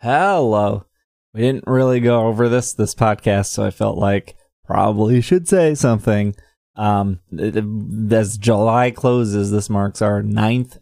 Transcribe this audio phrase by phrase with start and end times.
[0.00, 0.84] Hello.
[1.32, 5.74] We didn't really go over this this podcast, so I felt like probably should say
[5.74, 6.34] something.
[6.76, 7.20] Um,
[8.10, 10.78] as July closes, this marks our ninth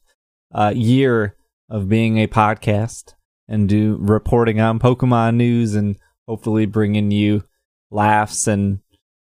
[0.53, 1.37] uh, year
[1.71, 3.15] of being a podcast
[3.47, 5.97] and do reporting on Pokemon news and
[6.27, 7.45] hopefully bringing you
[7.93, 8.81] laughs and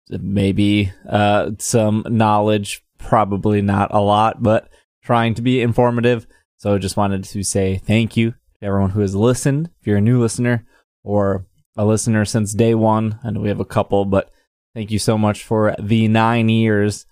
[0.09, 2.83] maybe uh, some knowledge.
[2.99, 4.71] Probably not a lot, but
[5.03, 6.27] trying to be informative.
[6.57, 8.35] So just wanted to say thank you
[8.65, 9.71] everyone who has listened.
[9.81, 10.67] If you're a new listener
[11.03, 11.47] or
[11.77, 14.31] a listener since day one, I know we have a couple, but
[14.75, 17.07] thank you so much for the nine years.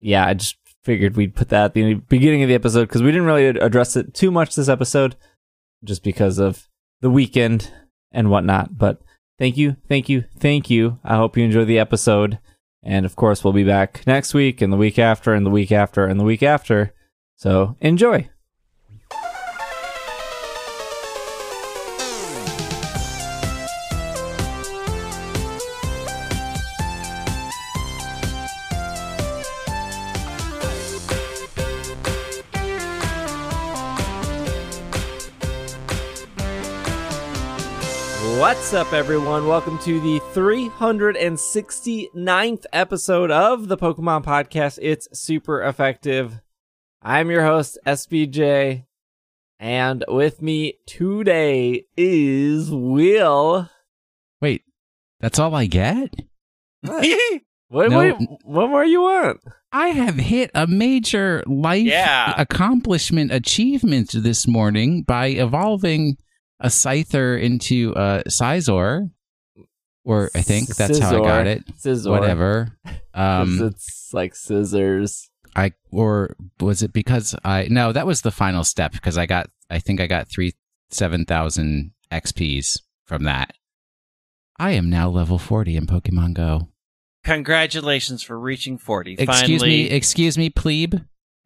[0.00, 3.10] Yeah, I just figured we'd put that at the beginning of the episode because we
[3.10, 5.16] didn't really address it too much this episode
[5.84, 6.68] just because of
[7.00, 7.72] the weekend
[8.12, 8.78] and whatnot.
[8.78, 9.00] But
[9.38, 10.98] thank you, thank you, thank you.
[11.04, 12.38] I hope you enjoy the episode.
[12.82, 15.72] And of course, we'll be back next week and the week after and the week
[15.72, 16.94] after and the week after.
[17.36, 18.30] So enjoy.
[38.46, 39.48] What's up, everyone?
[39.48, 44.78] Welcome to the 369th episode of the Pokemon Podcast.
[44.80, 46.40] It's super effective.
[47.02, 48.84] I'm your host, SBJ,
[49.58, 53.68] and with me today is Will.
[54.40, 54.62] Wait,
[55.18, 56.14] that's all I get?
[57.68, 57.96] What, No.
[57.96, 59.40] what, what more you want?
[59.72, 62.32] I have hit a major life Yeah.
[62.38, 66.16] accomplishment achievement this morning by evolving
[66.60, 69.10] a Scyther into a Sizor.
[70.04, 71.66] Or I think that's how I got it.
[71.76, 72.10] Scizor.
[72.10, 72.76] Whatever.
[73.14, 75.30] Um, it's like scissors.
[75.56, 79.48] I or was it because I no that was the final step because I got
[79.70, 80.52] I think I got three
[80.90, 83.54] seven thousand XP's from that.
[84.58, 86.68] I am now level forty in Pokemon Go.
[87.24, 89.14] Congratulations for reaching 40.
[89.14, 89.68] Excuse Finally.
[89.68, 90.94] me, excuse me, plebe.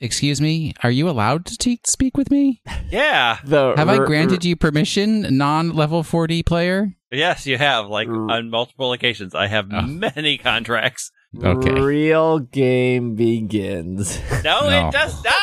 [0.03, 0.73] Excuse me.
[0.83, 2.63] Are you allowed to te- speak with me?
[2.91, 3.39] Yeah.
[3.45, 6.95] The Have I r- granted you permission, non-level forty player?
[7.13, 7.87] Yes, you have.
[7.89, 9.35] Like R- on multiple occasions.
[9.35, 9.83] I have Oh.
[9.83, 11.11] many contracts.
[11.43, 11.71] Okay.
[11.81, 14.19] real game begins.
[14.43, 14.89] No, No.
[14.89, 15.35] it does not.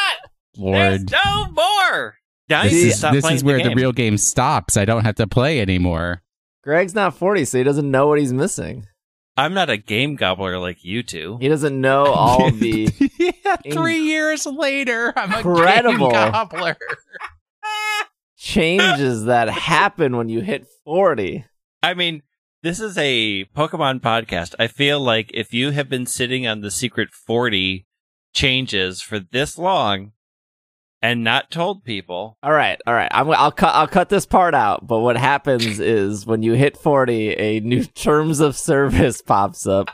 [0.58, 2.16] Lord, There's no more.
[2.50, 3.78] Now this you can is this is where the, game.
[3.78, 4.76] real game stops.
[4.76, 6.24] I don't have to play anymore.
[6.64, 8.86] Greg's not 40, so he doesn't know what he's missing.
[9.38, 11.38] I'm not a game gobbler like you two.
[11.40, 12.90] He doesn't know all the.
[13.20, 16.10] yeah, three years later, I'm a Incredible.
[16.10, 16.76] game gobbler.
[18.36, 21.46] changes that happen when you hit 40.
[21.84, 22.24] I mean,
[22.64, 24.56] this is a Pokemon podcast.
[24.58, 27.86] I feel like if you have been sitting on the secret 40
[28.34, 30.14] changes for this long
[31.02, 33.10] and not told people, All right, all right.
[33.12, 33.76] I'm, I'll cut.
[33.76, 34.88] I'll cut this part out.
[34.88, 39.90] But what happens is when you hit 40, a new terms of service pops up.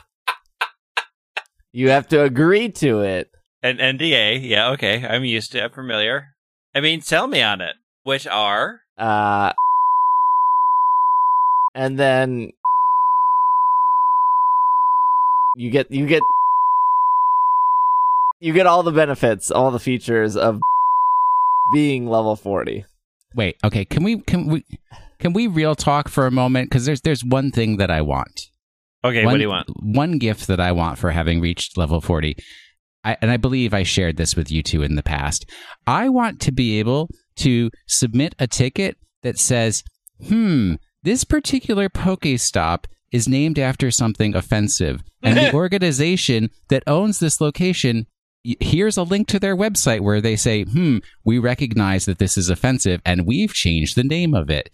[1.72, 3.28] You have to agree to it.
[3.62, 6.28] an NDA, yeah, okay, I'm used to it, I'm familiar.
[6.74, 9.52] I mean, sell me on it, which are Uh,
[11.74, 12.50] and then
[15.56, 16.22] you get you get
[18.40, 20.60] you get all the benefits, all the features of
[21.72, 22.84] being level 40.
[23.34, 23.84] Wait, okay.
[23.84, 24.64] Can we can we
[25.18, 26.70] can we real talk for a moment?
[26.70, 28.48] Because there's there's one thing that I want.
[29.04, 29.24] okay.
[29.24, 29.68] one, what do you want?
[29.82, 32.36] One gift that I want for having reached level 40.
[33.04, 35.50] I, and I believe I shared this with you two in the past.
[35.86, 39.82] I want to be able to submit a ticket that says,
[40.26, 45.02] hmm, this particular Pokestop is named after something offensive.
[45.22, 48.04] And the organization that owns this location, y-
[48.44, 52.50] here's a link to their website where they say, hmm, we recognize that this is
[52.50, 54.70] offensive and we've changed the name of it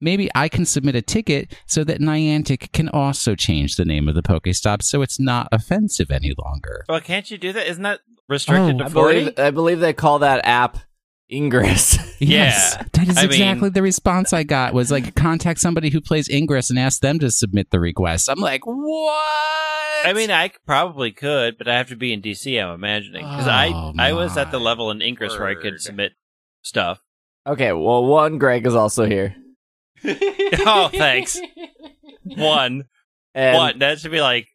[0.00, 4.14] maybe I can submit a ticket so that Niantic can also change the name of
[4.14, 6.84] the Pokestop so it's not offensive any longer.
[6.90, 7.66] Well, can't you do that?
[7.66, 8.84] Isn't that restricted Oh.
[8.84, 9.18] To 40?
[9.18, 10.78] believe I believe they call that app
[11.32, 11.98] Ingress.
[12.20, 12.86] Yes, Yeah.
[12.92, 14.72] that is I exactly mean- the response I got.
[14.72, 18.28] Was like contact somebody who plays Ingress and ask them to submit the request.
[18.30, 20.06] I'm like, what?
[20.06, 23.24] I mean, I probably could, but I have to be in DC, I'm imagining.
[23.24, 26.12] Because Oh, I, I was at the level in Ingress where I could submit
[26.62, 27.00] stuff.
[27.46, 29.34] okay, well, one Greg is also here.
[30.04, 31.38] oh, thanks.
[32.24, 32.84] One.
[33.34, 33.78] And What?
[33.80, 34.46] That should be like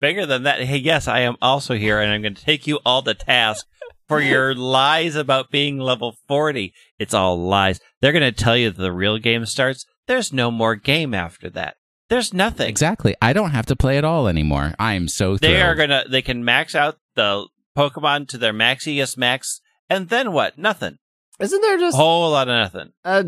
[0.00, 0.60] bigger than that.
[0.62, 3.66] Hey, yes, I am also here, and I'm going to take you all to task
[4.08, 6.72] for your lies about being level 40.
[6.98, 7.80] It's all lies.
[8.00, 9.84] They're going to tell you that the real game starts.
[10.06, 11.76] There's no more game after that.
[12.08, 12.68] There's nothing.
[12.68, 13.16] exactly.
[13.20, 14.74] I don't have to play at all anymore.
[14.78, 15.40] I am so thrilled.
[15.40, 19.60] They are going to, they can max out the Pokemon to their maxiest max,
[19.90, 20.56] and then what?
[20.56, 20.98] Nothing.
[21.40, 22.92] Isn't there just A whole lot of nothing.
[23.04, 23.24] a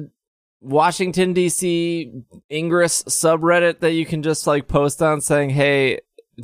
[0.61, 2.11] Washington D.C.
[2.51, 6.01] Ingress subreddit that you can just like post on saying, "Hey,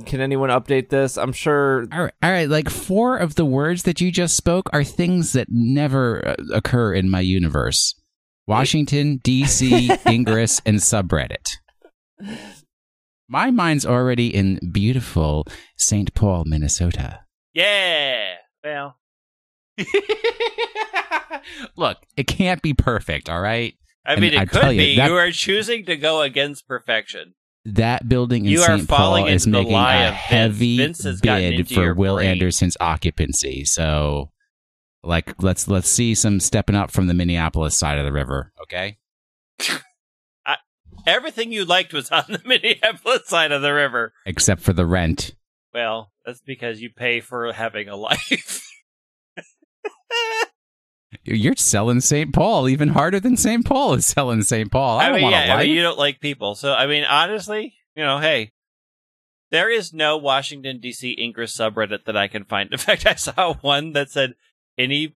[0.06, 1.86] can anyone update this?" I'm sure.
[1.92, 2.48] All right, all right.
[2.48, 6.94] Like four of the words that you just spoke are things that never uh, occur
[6.94, 7.94] in my universe:
[8.46, 11.56] Washington D.C., Ingress, and subreddit.
[13.28, 15.46] My mind's already in beautiful
[15.76, 16.12] St.
[16.14, 17.20] Paul, Minnesota.
[17.54, 18.34] Yeah.
[18.62, 18.96] Well,
[21.76, 23.74] Look, it can't be perfect, all right?
[24.06, 24.96] I And mean, it I could tell you, be.
[24.96, 27.34] that- you are choosing to go against perfection.
[27.66, 28.86] That building in You St.
[28.86, 30.16] Paul is making a Vince.
[30.16, 32.28] heavy Vince has bid for Will brain.
[32.28, 33.64] Anderson's occupancy.
[33.64, 34.30] So,
[35.02, 38.52] like, let's let's see some stepping up from the Minneapolis side of the river.
[38.62, 38.98] Okay.
[41.06, 44.12] Everything you liked was on the Minneapolis side of the river.
[44.24, 45.34] Except for the rent.
[45.72, 48.66] Well, that's because you pay for having a life.
[51.24, 52.32] You're selling St.
[52.32, 53.64] Paul even harder than St.
[53.64, 54.70] Paul is selling St.
[54.70, 54.98] Paul.
[54.98, 56.54] I, don't mean, want yeah, a I mean, you don't like people.
[56.54, 58.52] So, I mean, honestly, you know, hey,
[59.50, 61.16] there is no Washington D.C.
[61.18, 62.68] Ingress subreddit that I can find.
[62.72, 64.34] In fact, I saw one that said,
[64.76, 65.14] "Any,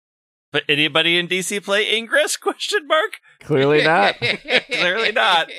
[0.51, 1.59] but anybody in D.C.
[1.61, 3.19] play Ingress?" Question mark.
[3.39, 4.15] Clearly not.
[4.71, 5.49] Clearly not.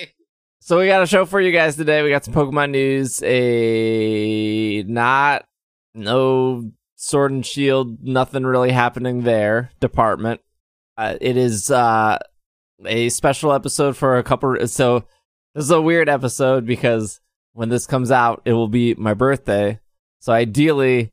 [0.61, 2.03] So we got a show for you guys today.
[2.03, 3.23] We got some Pokemon news.
[3.25, 5.47] A not
[5.94, 8.03] no Sword and Shield.
[8.03, 9.71] Nothing really happening there.
[9.81, 10.41] Department.
[10.97, 12.19] Uh, it is uh,
[12.85, 14.67] a special episode for a couple.
[14.67, 15.05] So
[15.55, 17.21] this is a weird episode because
[17.53, 19.79] when this comes out, it will be my birthday.
[20.21, 21.13] So ideally,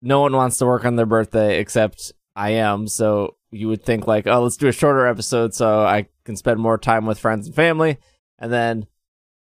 [0.00, 2.86] no one wants to work on their birthday except I am.
[2.86, 6.60] So you would think like, oh, let's do a shorter episode so I can spend
[6.60, 7.98] more time with friends and family.
[8.38, 8.86] And then,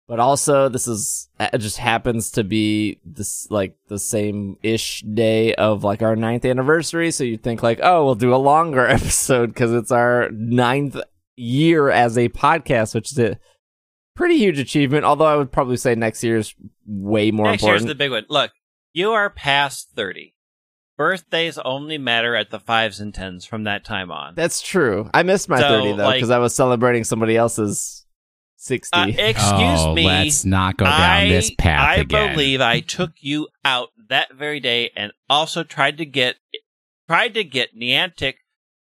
[0.06, 5.54] but also this is, it just happens to be this like the same ish day
[5.54, 7.10] of like our ninth anniversary.
[7.10, 10.96] So you'd think like, oh, we'll do a longer episode because it's our ninth
[11.36, 13.38] year as a podcast, which is a
[14.14, 15.04] pretty huge achievement.
[15.04, 16.54] Although I would probably say next year's
[16.86, 18.26] way more Next year's the big one.
[18.28, 18.50] Look,
[18.92, 20.34] you are past thirty.
[20.96, 24.36] Birthdays only matter at the fives and tens from that time on.
[24.36, 25.10] That's true.
[25.12, 28.03] I missed my So, 30 though like- because I was celebrating somebody else's
[28.64, 28.96] 60.
[28.96, 30.06] Uh, excuse oh, me.
[30.06, 32.32] let's not go down I, this path I again.
[32.32, 36.36] believe I took you out that very day and also tried to get
[37.06, 38.34] tried to get Niantic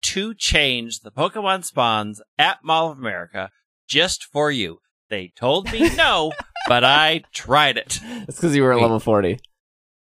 [0.01, 3.51] to change the Pokemon spawns at Mall of America
[3.87, 4.79] just for you.
[5.09, 6.31] They told me no,
[6.67, 7.99] but I tried it.
[8.27, 9.39] It's because you were at level 40.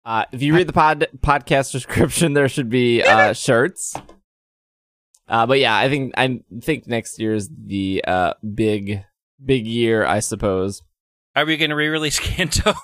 [0.06, 3.94] Uh, if you read the pod podcast description, there should be uh, shirts.
[5.27, 9.04] Uh, but yeah, I think I think next year is the uh, big
[9.43, 10.81] big year, I suppose.
[11.35, 12.73] Are we going to re-release Kanto?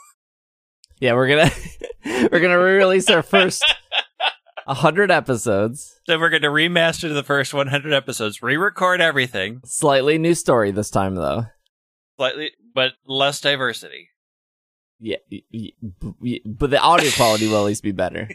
[1.00, 1.50] Yeah, we're gonna
[2.31, 3.65] we're gonna re-release our first
[4.68, 6.00] hundred episodes.
[6.06, 10.92] Then we're going to remaster the first 100 episodes, re-record everything, Slightly new story this
[10.92, 11.45] time, though.
[12.18, 14.09] slightly, but less diversity.
[15.00, 15.71] Yeah, y- y-
[16.21, 18.30] b- but the audio quality will at least be better.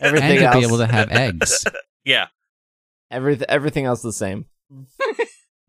[0.00, 1.66] Everything and you'll else, be able to have eggs.
[2.06, 2.28] yeah.
[3.10, 4.46] everything everything else the same.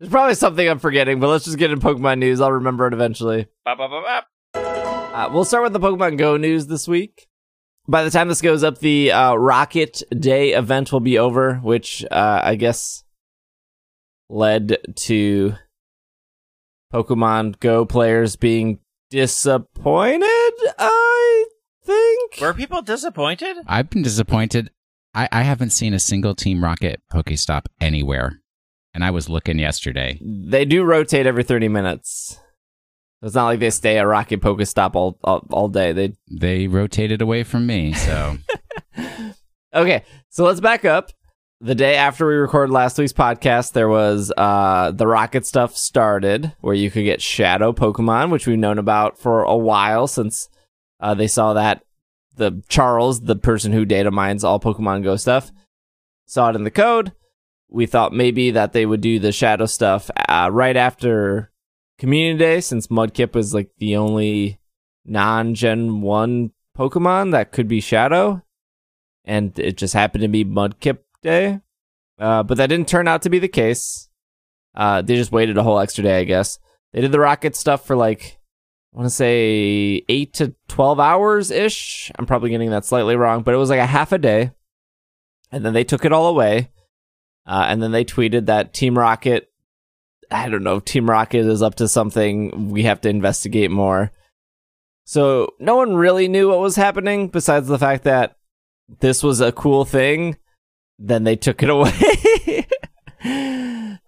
[0.02, 2.40] There's probably something I'm forgetting, but let's just get into Pokemon news.
[2.40, 3.46] I'll remember it eventually.
[3.64, 5.14] Bop, bop, bop, bop.
[5.14, 7.28] Uh, we'll start with the Pokemon Go news this week.
[7.86, 12.04] By the time this goes up, the uh, Rocket Day event will be over, which
[12.10, 13.04] uh, I guess
[14.28, 15.54] led to
[16.92, 20.26] Pokemon Go players being disappointed.
[20.80, 21.44] I
[21.84, 22.40] think.
[22.40, 23.56] Were people disappointed?
[23.68, 24.72] I've been disappointed.
[25.14, 28.41] I, I haven't seen a single Team Rocket Pokestop anywhere.
[28.94, 30.18] And I was looking yesterday.
[30.20, 32.38] They do rotate every 30 minutes.
[33.22, 35.92] It's not like they stay at Rocket Pokestop all, all all day.
[35.92, 38.36] They They rotated away from me, so
[39.74, 41.10] Okay, so let's back up.
[41.60, 46.52] The day after we recorded last week's podcast, there was uh the rocket stuff started
[46.60, 50.48] where you could get shadow Pokemon, which we've known about for a while since
[51.00, 51.84] uh, they saw that
[52.36, 55.52] the Chrales, the person who data mines all Pokemon Go stuff,
[56.26, 57.12] saw it in the code.
[57.72, 61.50] We thought maybe that they would do the shadow stuff uh, right after
[61.98, 64.58] Community Day, since Mudkip was like the only
[65.04, 68.42] non-Gen One Pokemon that could be shadow
[69.24, 71.60] and it just happened to be Mudkip Day.
[72.18, 74.08] Uh, but that didn't turn out to be the case.
[74.74, 76.58] Uh, they just waited a whole extra day, I guess.
[76.92, 78.38] They did the rocket stuff for like,
[78.94, 82.10] I want to say eight to 12 hours ish.
[82.18, 84.52] I'm probably getting that slightly wrong, but it was like a half a day.
[85.50, 86.70] And then they took it all away.
[87.46, 89.50] Uh, and then they tweeted that Team Rocket,
[90.30, 92.70] I don't know, Team Rocket is up to something.
[92.70, 94.12] We have to investigate more.
[95.04, 98.36] So no one really knew what was happening besides the fact that
[99.00, 100.36] this was a cool thing.
[100.98, 102.66] Then they took it away.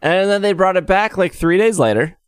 [0.04, 2.18] And then they brought it back like three days later,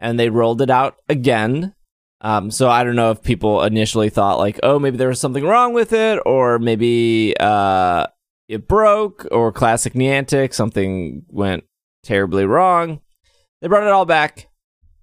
[0.00, 1.72] and they rolled it out again.
[2.20, 5.44] Um, so I don't know if people initially thought like, oh, maybe there was something
[5.44, 8.08] wrong with it, or maybe uh,
[8.48, 11.64] it broke, or classic Niantic, something went
[12.02, 13.00] terribly wrong.
[13.60, 14.48] They brought it all back,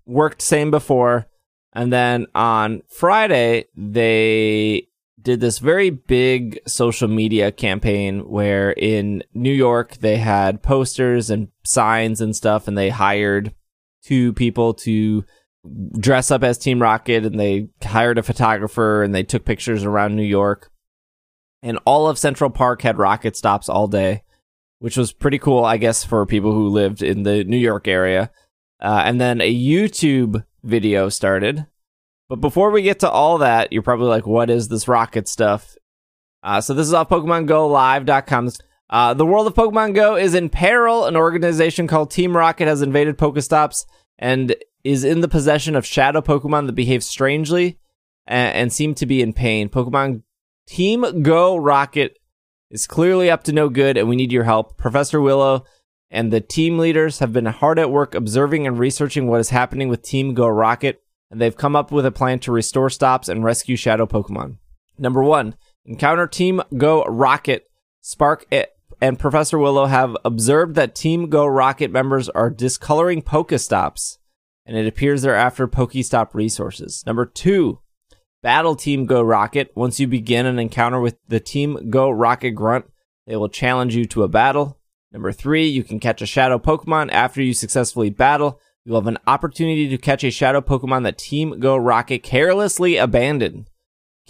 [0.06, 1.28] worked same before,
[1.74, 4.88] and then on Friday they
[5.22, 11.50] did this very big social media campaign where in New York they had posters and
[11.64, 13.54] signs and stuff, and they hired
[14.04, 15.26] two people to
[16.00, 20.16] dress up as Team Rocket, and they hired a photographer and they took pictures around
[20.16, 20.72] New York.
[21.66, 24.22] And all of Central Park had rocket stops all day,
[24.78, 28.30] which was pretty cool, I guess, for people who lived in the New York area.
[28.80, 31.66] Uh, and then a YouTube video started.
[32.30, 35.76] But before we get to all that, you're probably like, what is this rocket stuff?
[36.44, 38.52] Uh, so this is off PokemonGoLive.com.
[38.92, 41.06] Uh, the world of Pokemon Go is in peril.
[41.06, 43.86] An organization called Team Rocket has invaded Pokestops
[44.20, 47.80] and is in the possession of shadow Pokemon that behave strangely
[48.28, 49.70] and, and seem to be in pain.
[49.70, 50.22] Pokemon
[50.68, 52.18] Team Go Rocket
[52.72, 54.78] is clearly up to no good, and we need your help.
[54.78, 55.64] Professor Willow
[56.10, 59.90] and the team leaders have been hard at work observing and researching what is happening
[59.90, 63.44] with Team Go Rocket, and they've come up with a plan to restore stops and
[63.44, 64.58] rescue shadow Pokemon.
[64.98, 65.56] Number one,
[65.86, 67.70] encounter Team Go Rocket.
[68.02, 68.46] Spark
[69.02, 74.18] and Professor Willow have observed that Team Go Rocket members are discoloring Pokestops,
[74.66, 77.04] and it appears they're after Pokestop resources.
[77.06, 77.80] Number two,
[78.46, 79.72] battle Team Go Rocket.
[79.74, 82.86] Once you begin an encounter with the Team Go Rocket Grunt,
[83.26, 84.78] they will challenge you to a battle.
[85.12, 88.62] Number three, you can catch a shadow Pokemon after you successfully battle.
[88.84, 93.68] You'll have an opportunity to catch a shadow Pokemon that Team Go Rocket carelessly abandoned.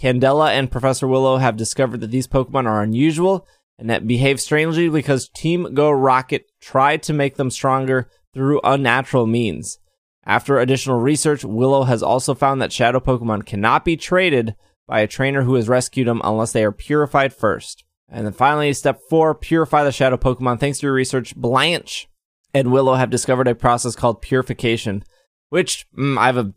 [0.00, 3.46] Candela and Professor Willow have discovered that these Pokemon are unusual
[3.78, 9.26] and that behave strangely because Team Go Rocket tried to make them stronger through unnatural
[9.26, 9.78] means.
[10.26, 14.56] After additional research, Willow has also found that shadow Pokemon cannot be traded
[14.88, 17.84] by a trainer who has rescued them unless they are purified first.
[18.08, 20.58] And then finally, step four, purify the shadow Pokemon.
[20.58, 22.08] Thanks to your research, Blanche
[22.52, 25.04] and Willow have discovered a process called purification,
[25.50, 26.52] which mm, I have a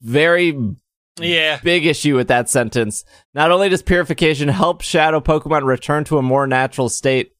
[0.00, 0.56] very
[1.18, 1.58] yeah.
[1.62, 3.04] big issue with that sentence.
[3.34, 7.32] Not only does purification help shadow Pokemon return to a more natural state,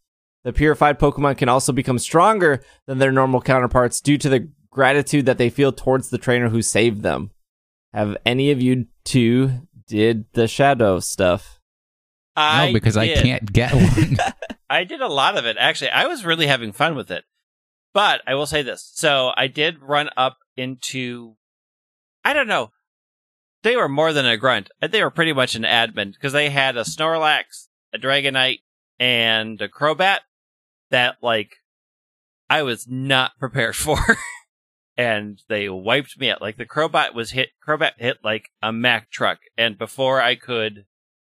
[0.43, 5.25] the purified Pokemon can also become stronger than their normal counterparts due to the gratitude
[5.25, 7.31] that they feel towards the trainer who saved them.
[7.95, 11.61] Have any of you two did the shadow stuff?
[12.37, 14.17] I no, because I can't get one.
[14.69, 15.91] I did a lot of it actually.
[15.91, 17.25] I was really having fun with it.
[17.95, 18.91] But I will say this.
[18.95, 21.37] So I did run up into
[22.25, 22.73] I don't know.
[23.63, 24.71] They were more than a grunt.
[24.83, 28.61] They were pretty much an admin because they had a Snorlax, a Dragonite,
[28.99, 30.19] and a Crobat
[30.91, 31.59] that like
[32.51, 33.99] I was not prepared for.
[34.97, 36.43] And they wiped me out.
[36.43, 39.39] Like the Crobat was hit Crobat hit like a Mack truck.
[39.57, 40.85] And before I could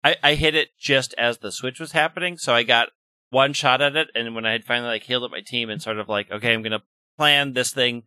[0.05, 2.91] I, I hit it just as the switch was happening, so I got
[3.31, 5.81] one shot at it, and when I had finally like healed up my team and
[5.81, 6.83] sort of like, okay, I'm gonna
[7.17, 8.03] plan this thing,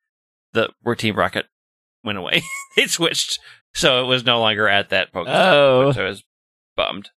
[0.54, 1.48] the we're Team Rocket
[2.04, 2.44] went away.
[2.78, 3.40] they switched,
[3.74, 5.26] so it was no longer at that Pokemon.
[5.28, 5.92] Oh.
[5.92, 6.24] so I was
[6.76, 7.10] bummed.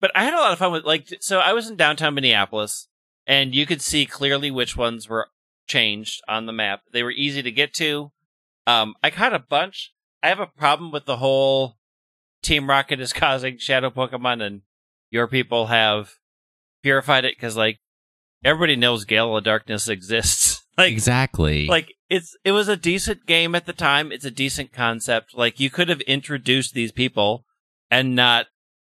[0.00, 2.88] But I had a lot of fun with like, so I was in downtown Minneapolis,
[3.26, 5.28] and you could see clearly which ones were
[5.66, 6.82] changed on the map.
[6.92, 8.12] They were easy to get to.
[8.66, 9.92] Um, I caught a bunch.
[10.22, 11.76] I have a problem with the whole
[12.42, 14.62] Team Rocket is causing shadow Pokemon, and
[15.10, 16.14] your people have
[16.82, 17.78] purified it because like
[18.44, 20.62] everybody knows Gale of Darkness exists.
[20.78, 21.66] like exactly.
[21.66, 24.12] like it's it was a decent game at the time.
[24.12, 25.36] It's a decent concept.
[25.36, 27.44] Like you could have introduced these people
[27.90, 28.46] and not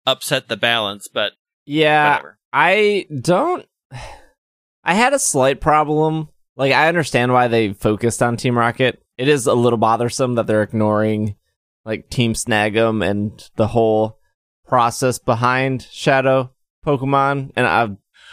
[0.06, 1.34] upset the balance, but
[1.66, 2.38] Yeah, whatever.
[2.54, 3.66] I don't.
[4.88, 6.30] I had a slight problem.
[6.58, 9.02] Like, I understand why they focused on Team Rocket.
[9.18, 11.36] It is a little bothersome that they're ignoring,
[11.84, 14.20] like, Team Snag'em and the whole
[14.66, 16.52] process behind Shadow
[16.86, 17.52] Pokemon.
[17.56, 17.84] And I,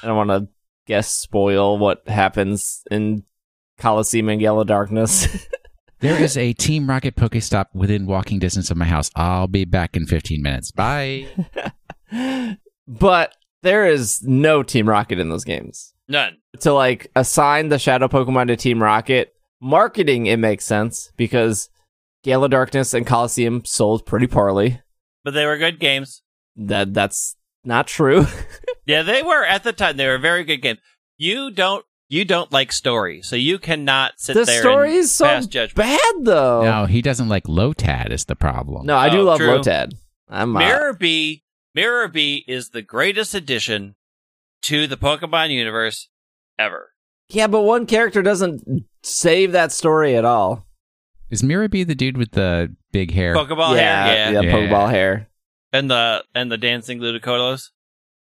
[0.02, 0.48] I don't want to
[0.86, 3.24] guess spoil what happens in
[3.78, 5.48] Colosseum and Gale of Darkness.
[6.00, 9.10] there is a Team Rocket Pokestop within walking distance of my house.
[9.16, 10.70] I'll be back in 15 minutes.
[10.70, 11.26] Bye.
[12.86, 15.91] but there is no Team Rocket in those games.
[16.08, 16.38] None.
[16.60, 21.68] to like assign the shadow Pokemon to Team Rocket, marketing it makes sense because
[22.24, 24.80] Gale of Darkness and Colosseum sold pretty poorly.
[25.24, 26.22] But they were good games.
[26.56, 28.26] That that's not true.
[28.84, 29.96] Yeah, they were at the time.
[29.96, 30.80] They were very good games.
[31.16, 35.40] You don't you don't like story, so you cannot sit the there story is so
[35.42, 35.76] judgment.
[35.76, 36.62] bad though.
[36.64, 38.84] No, he doesn't like Lotad is the problem.
[38.86, 39.46] No, I do Oh, love true.
[39.50, 39.92] Lotad.
[40.28, 41.44] I'm uh, Miror B,
[41.76, 43.94] Miror B is the greatest addition
[44.62, 46.08] to the Pokemon universe
[46.58, 46.90] ever.
[47.28, 50.66] Yeah, but one character doesn't save that story at all.
[51.30, 53.34] Is Miror B the dude with the big hair?
[53.34, 54.30] Pokeball yeah, hair, yeah.
[54.30, 54.52] yeah, Yeah.
[54.52, 55.28] Pokeball hair.
[55.72, 57.58] And the and the dancing Ludicolo.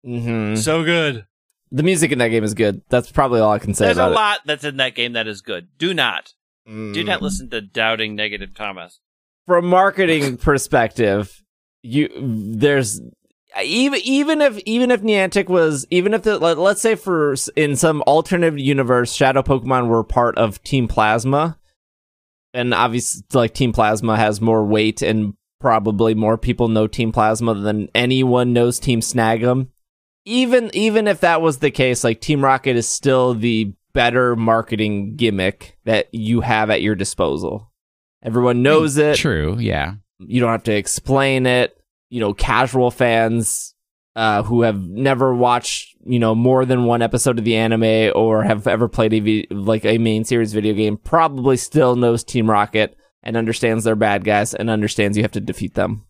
[0.04, 1.26] hmm So good.
[1.72, 2.82] The music in that game is good.
[2.90, 5.26] That's probably all I can say There's a about lot that's in that game that
[5.26, 5.68] is good.
[5.78, 6.34] Do not.
[6.68, 6.94] Mm.
[6.94, 9.00] Do not listen to doubting negative Thomas.
[9.46, 11.42] From marketing perspective,
[11.82, 13.00] you there's
[13.62, 17.76] even even if even if Niantic was even if the let, let's say for in
[17.76, 21.58] some alternative universe, Shadow Pokemon were part of Team Plasma,
[22.54, 27.54] and obviously like Team Plasma has more weight and probably more people know Team Plasma
[27.54, 29.68] than anyone knows Team Snag'em.
[30.24, 35.16] Even even if that was the case, like Team Rocket is still the better marketing
[35.16, 37.70] gimmick that you have at your disposal.
[38.22, 39.94] Everyone knows it True, yeah.
[40.18, 41.76] you don't have to explain it.
[42.12, 43.74] You know, casual fans
[44.14, 48.42] uh, who have never watched, you know, more than one episode of the anime or
[48.42, 52.50] have ever played a vi- like a main series video game probably still knows Team
[52.50, 56.04] Rocket and understands they're bad guys and understands you have to defeat them.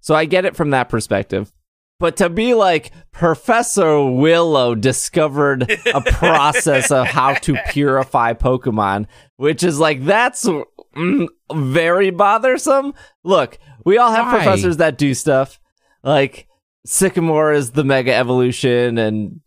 [0.00, 1.52] So I get it from that perspective.
[1.98, 9.62] But to be like Professor Willow discovered a process of how to purify Pokemon, which
[9.62, 10.46] is like that's
[10.94, 12.94] mm, very bothersome.
[13.22, 14.36] Look, we all have Why?
[14.38, 15.60] professors that do stuff.
[16.02, 16.48] Like
[16.86, 19.40] Sycamore is the Mega Evolution, and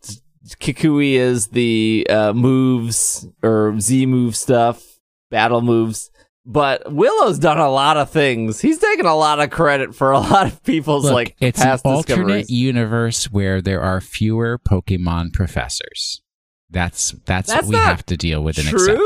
[0.60, 4.84] Kukui is the uh, moves or Z move stuff,
[5.30, 6.10] battle moves.
[6.50, 8.62] But Willow's done a lot of things.
[8.62, 11.86] He's taken a lot of credit for a lot of people's Look, like it's past
[11.86, 16.22] an alternate universe where there are fewer Pokemon professors.
[16.70, 19.00] That's that's, That's what we have to deal with and accept.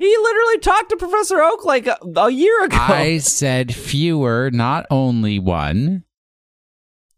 [0.00, 0.08] True.
[0.08, 2.76] He literally talked to Professor Oak like a, a year ago.
[2.78, 6.04] I said fewer, not only one.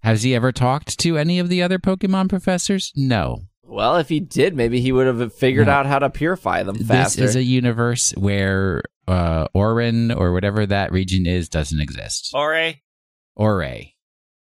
[0.02, 2.92] Has he ever talked to any of the other Pokemon professors?
[2.96, 3.42] No.
[3.62, 5.72] well, if he did, maybe he would have figured No.
[5.74, 7.20] out how to purify them faster.
[7.20, 12.32] This is a universe where uh, Orin or whatever that region is doesn't exist.
[12.34, 12.75] Orre?
[13.36, 13.92] Orre.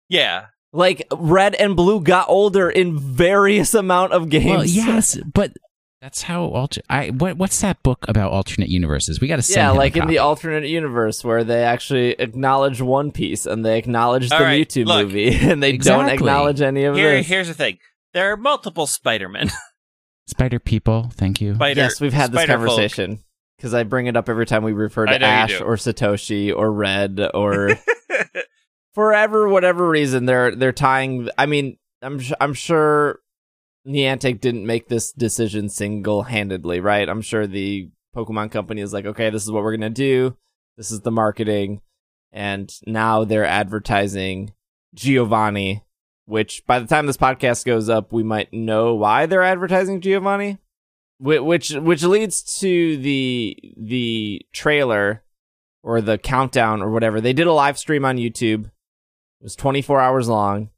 [0.08, 0.46] Yeah.
[0.72, 4.46] like red and blue got older in various amount of games.
[4.46, 5.52] Well, yes, but
[6.00, 6.80] that's how alter.
[6.88, 9.20] I what what's that book about alternate universes?
[9.20, 13.12] We got to send Yeah, like in the alternate universe where they actually acknowledge One
[13.12, 15.06] Piece and they acknowledge the All right, Mewtwo look.
[15.06, 17.26] movie and they don't acknowledge any of Here, this.
[17.26, 17.78] here's the thing.
[18.14, 19.50] There are multiple Spider-Men.
[20.26, 21.10] Spider people.
[21.14, 21.54] Thank you.
[21.54, 23.22] Spider, yes, we've had this conversation
[23.56, 27.20] because I bring it up every time we refer to Ash or Satoshi or Red
[27.34, 27.70] or
[28.94, 31.28] forever whatever reason they're they're tying.
[31.36, 33.20] I mean, I'm I'm sure
[33.86, 37.08] Niantic didn't make this decision single handedly, right?
[37.08, 40.36] I'm sure the Pokemon company is like, okay, this is what we're gonna do.
[40.76, 41.80] This is the marketing,
[42.32, 44.52] and now they're advertising
[44.94, 45.84] Giovanni.
[46.26, 50.58] Which by the time this podcast goes up, we might know why they're advertising Giovanni.
[51.18, 55.24] Which which leads to the the trailer
[55.82, 57.20] or the countdown or whatever.
[57.20, 58.66] They did a live stream on YouTube.
[58.66, 60.70] It was 24 hours long.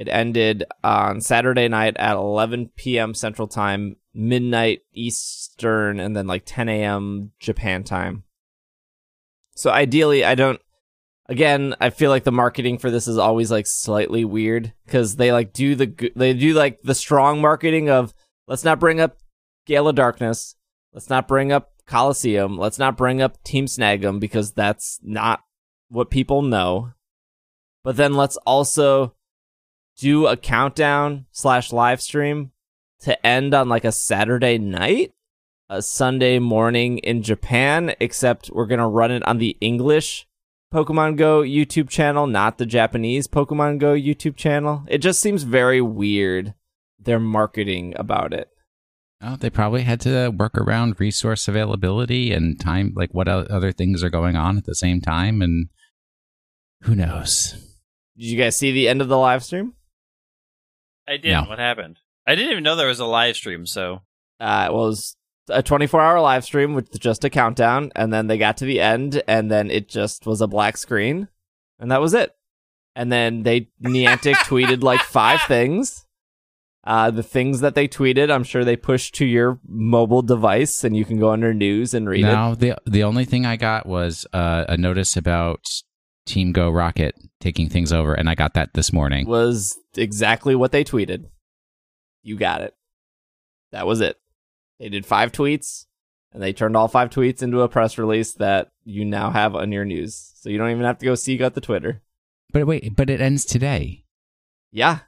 [0.00, 3.12] It ended on Saturday night at 11 p.m.
[3.12, 7.32] Central Time, midnight Eastern, and then like 10 a.m.
[7.38, 8.24] Japan time.
[9.54, 10.58] So ideally, I don't.
[11.26, 15.32] Again, I feel like the marketing for this is always like slightly weird because they
[15.32, 18.14] like do the they do like the strong marketing of
[18.48, 19.18] let's not bring up
[19.66, 20.56] Gale of Darkness,
[20.94, 25.40] let's not bring up Colosseum, let's not bring up Team Snag'em because that's not
[25.90, 26.92] what people know.
[27.84, 29.14] But then let's also
[30.00, 32.52] do a countdown slash live stream
[33.00, 35.12] to end on like a Saturday night,
[35.68, 40.26] a Sunday morning in Japan, except we're going to run it on the English
[40.72, 44.84] Pokemon Go YouTube channel, not the Japanese Pokemon Go YouTube channel.
[44.88, 46.54] It just seems very weird,
[46.98, 48.48] their marketing about it.
[49.22, 54.02] Oh, they probably had to work around resource availability and time, like what other things
[54.02, 55.68] are going on at the same time, and
[56.84, 57.52] who knows?
[58.16, 59.74] Did you guys see the end of the live stream?
[61.08, 61.32] I did.
[61.32, 61.42] No.
[61.42, 61.98] What happened?
[62.26, 63.66] I didn't even know there was a live stream.
[63.66, 64.02] So
[64.38, 65.16] Uh, it was
[65.48, 68.80] a 24 hour live stream with just a countdown, and then they got to the
[68.80, 71.28] end, and then it just was a black screen,
[71.78, 72.34] and that was it.
[72.94, 76.06] And then they Niantic tweeted like five things.
[76.82, 80.96] Uh, the things that they tweeted, I'm sure they pushed to your mobile device, and
[80.96, 82.28] you can go under news and read it.
[82.28, 85.64] Now, the the only thing I got was uh, a notice about
[86.30, 89.26] Team Go Rocket taking things over, and I got that this morning.
[89.26, 91.26] Was exactly what they tweeted.
[92.22, 92.74] You got it.
[93.72, 94.16] That was it.
[94.78, 95.86] They did five tweets,
[96.32, 99.72] and they turned all five tweets into a press release that you now have on
[99.72, 100.32] your news.
[100.36, 102.00] So you don't even have to go seek out the Twitter.
[102.52, 104.04] But wait, but it ends today.
[104.72, 105.00] Yeah,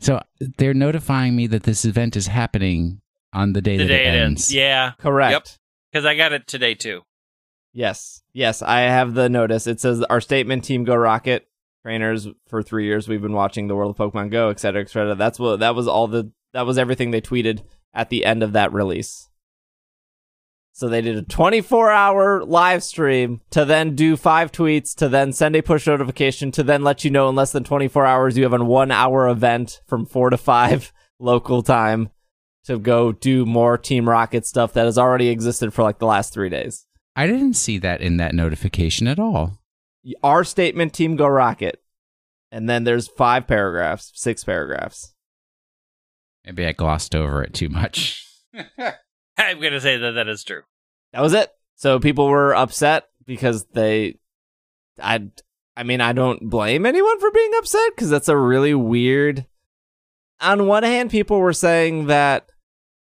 [0.00, 0.20] So
[0.58, 3.00] they're notifying me that this event is happening
[3.34, 4.42] on the day the that day it it ends.
[4.44, 4.54] ends.
[4.54, 5.32] Yeah, Correct.
[5.32, 5.46] Yep.
[5.92, 7.02] because I got it today too.
[7.72, 8.22] Yes.
[8.32, 9.66] Yes, I have the notice.
[9.66, 11.48] It says our statement team go rocket
[11.82, 14.90] trainers for 3 years we've been watching the world of Pokemon Go, et cetera, et
[14.90, 15.14] cetera.
[15.14, 17.62] That's what that was all the that was everything they tweeted
[17.94, 19.28] at the end of that release.
[20.74, 25.54] So they did a 24-hour live stream to then do 5 tweets to then send
[25.54, 28.54] a push notification to then let you know in less than 24 hours you have
[28.54, 32.08] a 1-hour event from 4 to 5 local time
[32.64, 36.32] to go do more Team Rocket stuff that has already existed for like the last
[36.32, 36.86] 3 days.
[37.14, 39.58] I didn't see that in that notification at all.
[40.24, 41.82] our statement team go rocket
[42.50, 45.14] and then there's five paragraphs six paragraphs
[46.44, 48.26] Maybe I glossed over it too much.
[49.38, 50.62] I'm gonna say that that is true.
[51.12, 54.18] that was it so people were upset because they
[55.00, 55.20] i
[55.76, 59.46] i mean i don't blame anyone for being upset because that's a really weird
[60.40, 62.50] on one hand people were saying that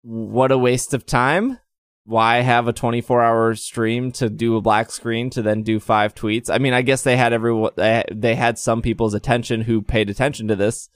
[0.02, 1.58] what a waste of time
[2.06, 6.16] why have a 24 hour stream to do a black screen to then do five
[6.16, 6.50] tweets?
[6.50, 10.10] I mean i guess they had everyone they they had some people's attention who paid
[10.10, 10.90] attention to this.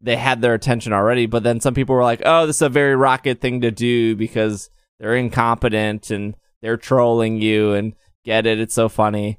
[0.00, 2.68] They had their attention already but then some people were like oh this is a
[2.68, 8.60] very rocket thing to do because they're incompetent and they're trolling you and get it
[8.60, 9.38] it's so funny.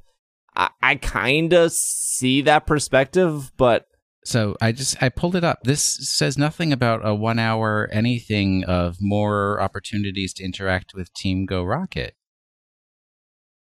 [0.56, 3.88] I, I kind of see that perspective but
[4.24, 5.64] So I just I pulled it up.
[5.64, 11.46] This says nothing about a one hour anything of more opportunities to interact with Team
[11.46, 12.16] Go Rocket.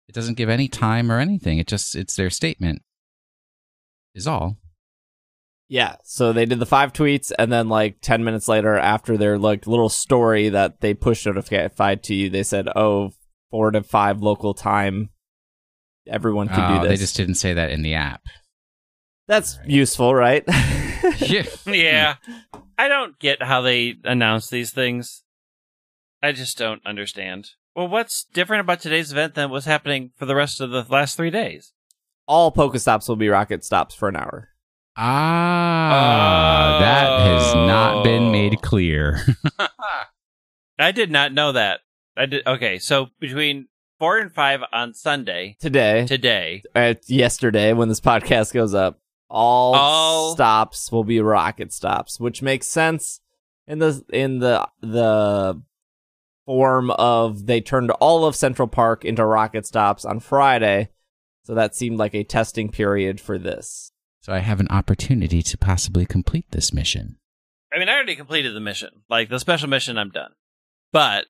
[0.08, 1.58] It doesn't give any time or anything.
[1.58, 2.82] It just it's their statement.
[4.14, 4.56] Is all.
[5.68, 9.38] Yeah, so they did the five tweets, and then like ten minutes later, after their
[9.38, 13.12] like little story that they pushed notified to you, they said, "Oh,
[13.50, 15.10] four to five local time,
[16.06, 18.22] everyone can Oh, do this." They just didn't say that in the app.
[19.28, 20.42] That's useful, right?
[21.18, 21.44] yeah.
[21.66, 22.14] Yeah,
[22.76, 25.22] I don't get how they announce these things.
[26.22, 27.50] I just don't understand.
[27.76, 31.16] Well, what's different about today's event than what's happening for the rest of the last
[31.16, 31.72] three days?
[32.26, 34.48] All Pokestops will be rocket stops for an hour.
[34.96, 38.32] Ah, that has not been Oh.
[38.32, 39.20] made clear.
[40.78, 41.80] I did not know that.
[42.16, 42.46] I did.
[42.46, 48.52] Okay, so between four and five on Sunday Today, today, uh, yesterday, when this podcast
[48.52, 48.98] goes up,
[49.30, 53.20] all, All- stops will be rocket stops, which makes sense
[53.66, 55.62] in the in the the
[56.46, 60.88] form of they turned all of Central Park into rocket stops on Friday,
[61.44, 63.92] so that seemed like a testing period for this.
[64.22, 67.18] so I have an opportunity to possibly complete this mission.
[67.72, 69.02] I mean, I already completed the mission.
[69.10, 70.30] Like the special mission, I'm done.
[70.90, 71.24] But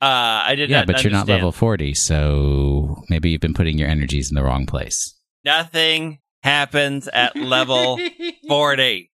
[0.00, 0.86] uh, I did yeah, not.
[0.86, 4.64] but you're not level 40, so maybe you've been putting your energies in the wrong
[4.66, 5.16] place.
[5.44, 7.98] Nothing happens at level
[8.48, 9.10] 40.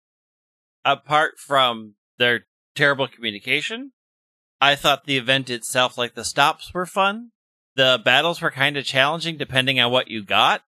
[0.86, 3.92] Apart from their terrible communication,
[4.60, 7.32] I thought the event itself, like the stops, were fun.
[7.76, 10.62] The battles were kind of challenging depending on what you got.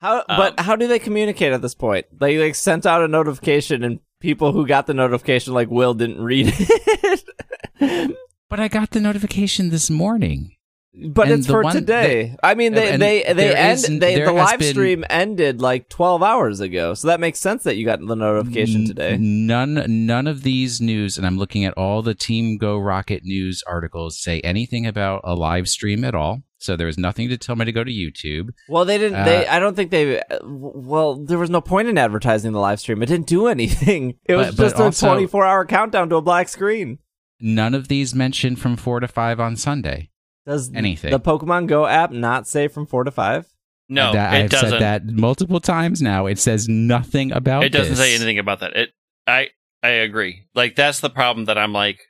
[0.00, 2.06] How but Um, how do they communicate at this point?
[2.16, 6.20] They like sent out a notification and people who got the notification like Will didn't
[6.22, 8.16] read it.
[8.48, 10.52] But I got the notification this morning.
[10.94, 12.34] But And it's for one today.
[12.42, 16.22] I mean, they they they end is- they the live been- stream ended like twelve
[16.22, 19.16] hours ago, so that makes sense that you got the notification today.
[19.20, 23.62] None none of these news, and I'm looking at all the Team Go Rocket news
[23.66, 26.42] articles, say anything about a live stream at all.
[26.60, 28.48] So there was nothing to tell me to go to YouTube.
[28.68, 29.24] Well, they didn't.
[29.24, 30.20] they Uh, I don't think they.
[30.42, 33.02] Well, there was no point in advertising the live stream.
[33.02, 34.14] It didn't do anything.
[34.24, 36.98] It was But- but just a also- twenty four hour countdown to a black screen.
[37.40, 40.10] None of these mentioned from four to five on Sunday.
[40.48, 41.10] Does Anything.
[41.10, 43.46] the Pokemon Go app not say from four to five?
[43.88, 44.70] No, That- it I've doesn't.
[44.70, 46.26] said that multiple times now.
[46.26, 47.64] It says nothing about.
[47.64, 48.00] it doesn't this.
[48.00, 48.74] say anything about that.
[48.76, 48.90] It
[49.26, 49.48] I
[49.82, 50.46] I agree.
[50.54, 52.00] Like that's the problem that I'm like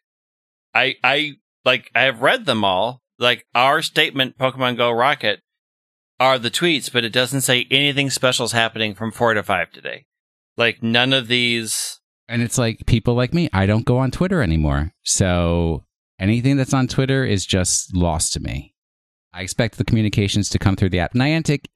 [0.75, 1.33] I I
[1.65, 3.03] like I have read them all.
[3.19, 5.41] Like our statement Pokemon Go Rocket
[6.21, 9.71] are the tweets, but it doesn't say anything special is happening from 4 to 5
[9.73, 10.05] today.
[10.57, 13.49] Like none of these And it's like people like me.
[13.53, 14.93] I don't go on Twitter anymore.
[15.03, 15.85] So
[16.19, 18.75] anything that's on Twitter is just lost to me.
[19.33, 21.13] I expect the communications to come through the app.
[21.13, 21.67] Niantic,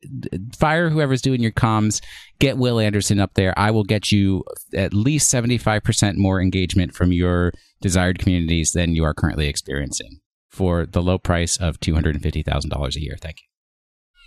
[0.56, 2.02] fire whoever's doing your comms.
[2.38, 3.52] Get Will Anderson up there.
[3.58, 4.42] I will get you
[4.74, 10.86] at least 75% more engagement from your desired communities than you are currently experiencing for
[10.86, 13.16] the low price of $250,000 a year.
[13.20, 13.36] Thank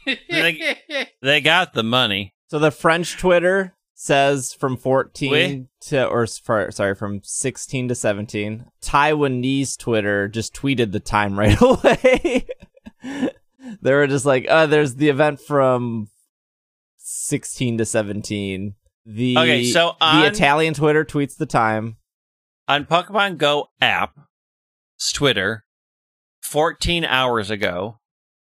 [0.05, 0.15] you.
[0.29, 2.35] they, they got the money.
[2.47, 5.65] So the French Twitter says from 14 Oui.
[5.79, 8.65] to, or for, sorry, from 16 to 17.
[8.81, 12.45] Taiwanese Twitter just tweeted the time right away.
[13.81, 16.09] they were just like, uh, there's the event from
[16.97, 18.75] 16 to 17.
[19.05, 21.97] The, Okay, so the Italian Twitter tweets the time.
[22.67, 24.19] On Pokemon Go app,
[25.13, 25.63] Twitter
[26.41, 27.99] 14 hours ago.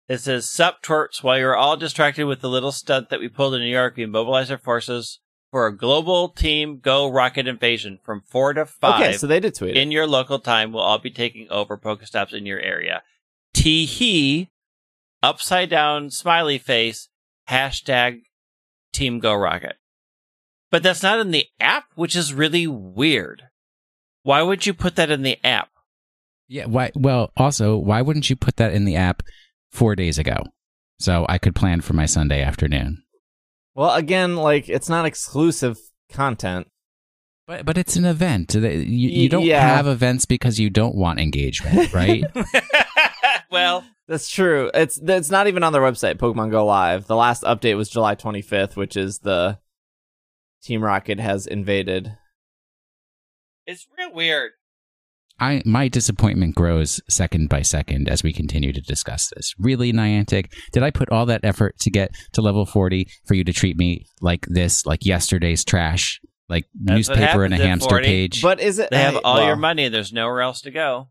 [0.08, 3.54] It says, Sup twerps, while you're all distracted with the little stunt that we pulled
[3.56, 5.20] in New York, we mobilized our forces
[5.52, 9.56] for a global team go rocket invasion from 4 to 5 Okay, so they did
[9.56, 9.82] tweet it.
[9.82, 10.72] in your local time.
[10.72, 13.02] We'll all be taking over Pokestops in your area.
[13.54, 14.50] Tee hee,
[15.24, 17.10] upside down smiley face,
[17.50, 18.22] hashtag
[18.94, 19.76] Team Go Rocket.
[20.70, 23.44] But that's not in the app, which is really weird.
[24.24, 25.70] Why would you put that in the app?
[26.50, 26.66] Yeah.
[26.66, 26.92] Why?
[26.94, 29.24] Well, also, why wouldn't you put that in the app
[29.72, 30.44] four days ago,
[31.00, 33.04] so I could plan for my Sunday afternoon?
[33.78, 35.78] Well, again, like it's not exclusive
[36.12, 36.68] content.
[37.48, 38.54] But but it's an event.
[38.56, 39.66] You, you don't Yeah.
[39.78, 42.26] have events because you don't want engagement, right?
[43.52, 44.70] well, That's true.
[44.74, 47.08] It's it's not even on their website, Pokemon Go Live.
[47.08, 49.60] The last update was July 25th, which is the
[50.64, 52.18] Team Rocket has invaded.
[53.66, 54.52] it's real weird.
[55.40, 59.54] I my disappointment grows second by second as we continue to discuss this.
[59.60, 63.44] Really, Niantic, did I put all that effort to get to level forty for you
[63.44, 66.20] to treat me like this, like yesterday's trash,
[66.50, 68.06] like That's newspaper and a hamster 40.
[68.06, 68.42] page?
[68.42, 71.10] But is it They have hey, all well, your money there's nowhere else to go.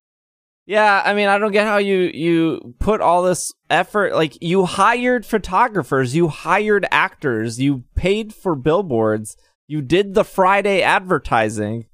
[0.67, 4.65] Yeah, I mean, I don't get how you you put all this effort like you
[4.65, 9.37] hired photographers, you hired actors, you paid for billboards,
[9.69, 11.87] you did the Friday advertising.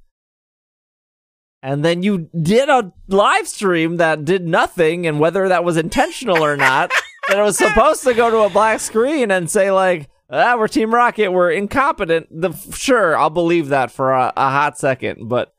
[1.62, 6.44] And then you did a live stream that did nothing and whether that was intentional
[6.44, 6.90] or not,
[7.28, 10.66] that it was supposed to go to a black screen and say like, "Ah, we're
[10.66, 15.52] Team Rocket, we're incompetent." The sure, I'll believe that for a, a hot second, but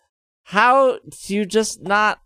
[0.43, 2.19] how do you just not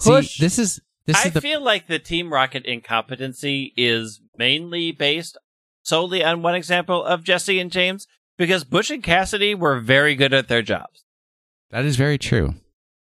[0.00, 4.22] push See, this is this I is the feel like the Team Rocket incompetency is
[4.38, 5.36] mainly based
[5.82, 8.06] solely on one example of Jesse and James
[8.38, 11.04] because Butch and Cassidy were very good at their jobs.
[11.70, 12.54] that is very true.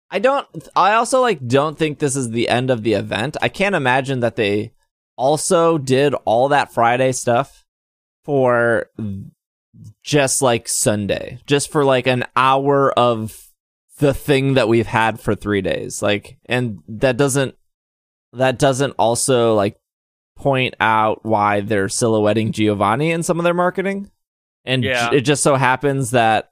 [0.09, 3.35] I don't I also like don't think this is the end of the event.
[3.41, 4.71] I can't imagine that they
[5.17, 7.65] also did all that Friday stuff
[8.23, 8.89] for
[10.03, 11.39] just like Sunday.
[11.45, 13.49] Just for like an hour of
[13.99, 16.01] the thing that we've had for 3 days.
[16.01, 17.55] Like and that doesn't
[18.33, 19.77] that doesn't also like
[20.37, 24.09] point out why they're silhouetting Giovanni in some of their marketing.
[24.63, 25.11] And Yeah.
[25.11, 26.51] it just so happens that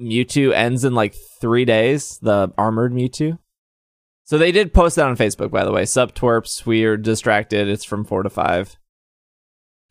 [0.00, 3.38] Mewtwo ends in like three days, the armored Mewtwo.
[4.24, 5.84] So they did post that on Facebook, by the way.
[5.86, 7.68] Sup twerps, we're distracted.
[7.68, 8.76] It's from four to five.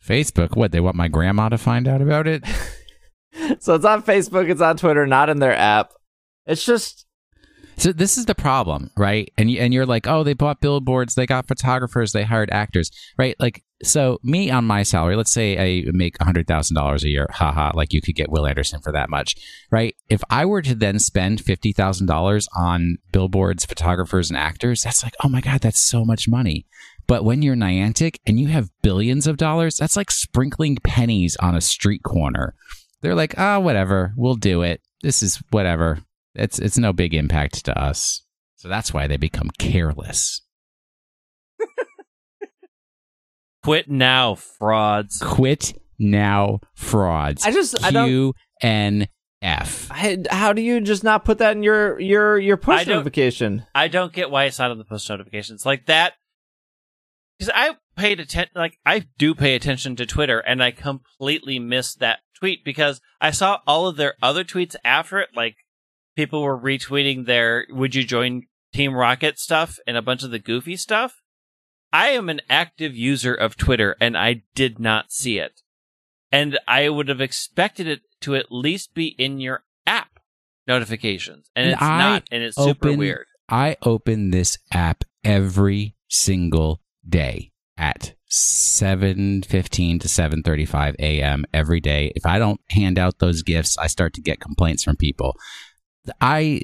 [0.04, 2.44] Facebook, what they want my grandma to find out about it?
[3.60, 5.92] So it's on Facebook, it's on Twitter, not in their app.
[6.46, 7.06] It's just
[7.78, 9.32] So this is the problem, right?
[9.38, 12.90] And you, and you're like, oh, they bought billboards, they got photographers, they hired actors,
[13.16, 13.36] right?
[13.38, 17.28] Like, so me on my salary, let's say I make hundred thousand dollars a year,
[17.30, 19.36] haha, like you could get Will Anderson for that much,
[19.70, 19.94] right?
[20.08, 25.04] If I were to then spend fifty thousand dollars on billboards, photographers, and actors, that's
[25.04, 26.66] like, oh my god, that's so much money.
[27.06, 31.54] But when you're Niantic and you have billions of dollars, that's like sprinkling pennies on
[31.54, 32.54] a street corner.
[33.02, 34.80] They're like, ah, whatever, we'll do it.
[35.02, 36.00] This is whatever.
[36.38, 38.24] It's it's no big impact to us.
[38.56, 40.40] So that's why they become careless.
[43.62, 45.18] Quit now, frauds.
[45.22, 47.44] Quit now, frauds.
[47.44, 49.08] I just I don't Q N
[49.42, 49.88] F.
[49.90, 52.96] I, how do you just not put that in your your your I push don't-
[52.96, 53.66] notification?
[53.74, 56.14] I don't get why it's not on the post notifications like that.
[57.38, 62.00] Because I paid attention, like I do pay attention to Twitter, and I completely missed
[62.00, 65.28] that tweet because I saw all of their other tweets after it.
[65.36, 65.56] Like
[66.18, 68.42] people were retweeting their "Would you join
[68.74, 71.22] Team Rocket" stuff and a bunch of the goofy stuff.
[71.92, 75.62] I am an active user of Twitter, and I did not see it.
[76.32, 80.18] And I would have expected it to at least be in your app
[80.66, 83.26] notifications, and, And it's I not, and it's super weird.
[83.48, 91.46] I open this app every single day at 7:15 to 7:35 a.m.
[91.54, 92.12] every day.
[92.16, 95.36] If I don't hand out those gifts, I start to get complaints from people.
[96.20, 96.62] I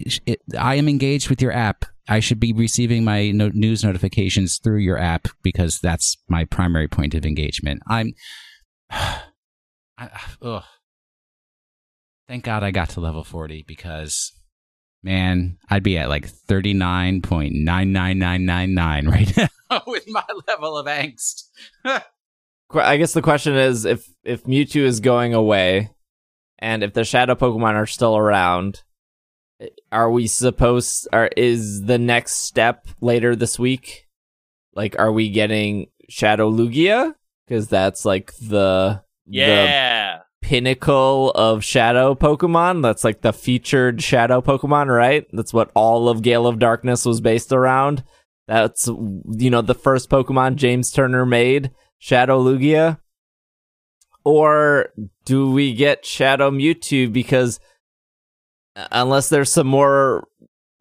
[0.58, 1.84] I am engaged with your app.
[2.08, 6.88] I should be receiving my no, news notifications through your app because that's my primary
[6.88, 7.80] point of engagement.
[7.86, 8.12] I'm
[8.90, 9.22] I,
[10.42, 10.64] ugh.
[12.28, 14.32] Thank God I got to level 40 because
[15.02, 19.36] man, I'd be at like 39.99999 right
[19.70, 21.44] now with my level of angst.
[21.84, 25.90] I guess the question is if if Mewtwo is going away,
[26.58, 28.82] and if the Shadow Pokemon are still around,
[29.92, 31.08] are we supposed?
[31.12, 34.06] Are is the next step later this week?
[34.74, 37.14] Like, are we getting Shadow Lugia?
[37.46, 40.18] Because that's like the Yeah.
[40.18, 42.82] the pinnacle of shadow Pokemon.
[42.82, 45.26] That's like the featured shadow Pokemon, right?
[45.32, 48.02] That's what all of Gale of Darkness was based around.
[48.46, 52.98] That's you know the first Pokemon James Turner made, Shadow Lugia.
[54.24, 54.88] Or
[55.26, 57.60] do we get Shadow Mewtwo because
[58.90, 60.28] unless there's some more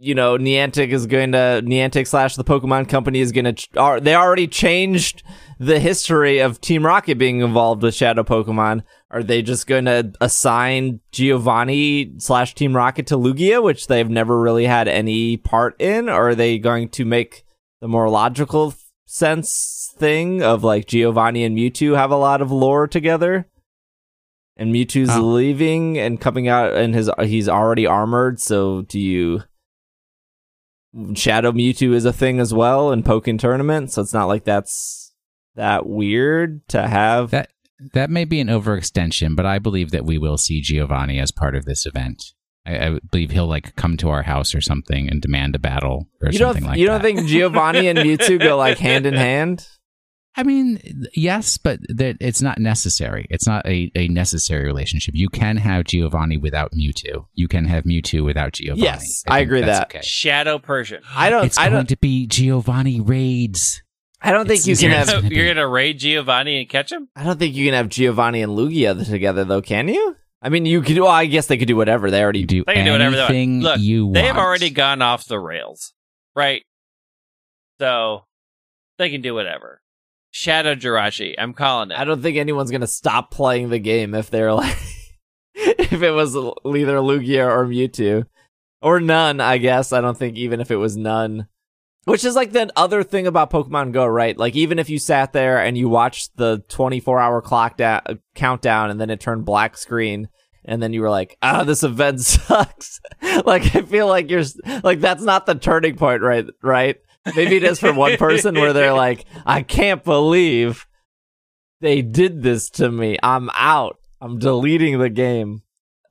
[0.04, 3.80] you know, Niantic is going to Niantic slash the Pokemon Company is going to.
[3.80, 5.24] Are, they already changed
[5.60, 8.84] the history of Team Rocket being involved with Shadow Pokemon.
[9.10, 14.42] Are they just going to assign Giovanni slash Team Rocket to Lugia, which they've never
[14.42, 16.10] really had any part in?
[16.10, 17.46] Or are they going to make
[17.80, 18.74] the more logical
[19.06, 23.48] sense thing of like Giovanni and Mewtwo have a lot of lore together?
[24.56, 25.22] And Mewtwo's Oh.
[25.22, 28.40] leaving and coming out, and his he's already armored.
[28.40, 29.44] So do you?
[31.16, 35.12] Shadow Mewtwo is a thing as well in Pokken tournament, so it's not like that's
[35.56, 37.32] that weird to have.
[37.32, 37.50] That
[37.94, 41.56] that may be an overextension, but I believe that we will see Giovanni as part
[41.56, 42.24] of this event.
[42.66, 46.08] I, I believe he'll like come to our house or something and demand a battle
[46.22, 46.80] or you something like that.
[46.80, 49.68] you don't think Giovanni and Mewtwo go like hand in hand?
[50.36, 50.80] I mean,
[51.14, 53.28] yes, but that it's not necessary.
[53.30, 55.14] It's not a, a necessary relationship.
[55.16, 57.28] You can have Giovanni without Mewtwo.
[57.36, 58.82] You can have Mewtwo without Giovanni.
[58.84, 59.88] Yes, I think agree that's that.
[59.90, 60.02] Okay.
[60.02, 61.04] Shadow Persian.
[61.16, 61.46] I don't.
[61.46, 61.90] It's I going don't.
[61.90, 63.84] to be Giovanni raids.
[64.22, 65.10] I don't think it's- you can it's- have.
[65.10, 67.10] So gonna be- you're gonna raid Giovanni and catch him?
[67.16, 69.62] I don't think you can have Giovanni and Lugia together, though.
[69.62, 70.16] Can you?
[70.42, 70.98] I mean, you could.
[70.98, 72.10] Well, I guess they could do whatever.
[72.10, 73.64] They already do They can do whatever they want.
[73.64, 74.12] Look, you.
[74.14, 75.94] They've already gone off the rails,
[76.36, 76.64] right?
[77.80, 78.26] So
[78.98, 79.82] they can do whatever.
[80.36, 81.98] Shadow Jirachi, I'm calling it.
[81.98, 84.76] I don't think anyone's gonna stop playing the game if they're like,
[85.54, 88.26] if it was either Lugia or Mewtwo,
[88.82, 89.40] or none.
[89.40, 91.48] I guess I don't think even if it was none,
[92.06, 94.36] which is like the other thing about Pokemon Go, right?
[94.36, 98.02] Like even if you sat there and you watched the 24 hour clock da-
[98.34, 100.30] countdown and then it turned black screen.
[100.66, 103.02] And then you were like, "Ah, this event sucks."
[103.46, 104.46] like I feel like you're
[104.82, 106.46] like that's not the turning point, right?
[106.64, 106.96] Right?
[107.36, 110.86] Maybe it is for one person where they're like, "I can't believe
[111.82, 113.18] they did this to me.
[113.24, 113.98] I'm out.
[114.22, 115.62] I'm deleting the game.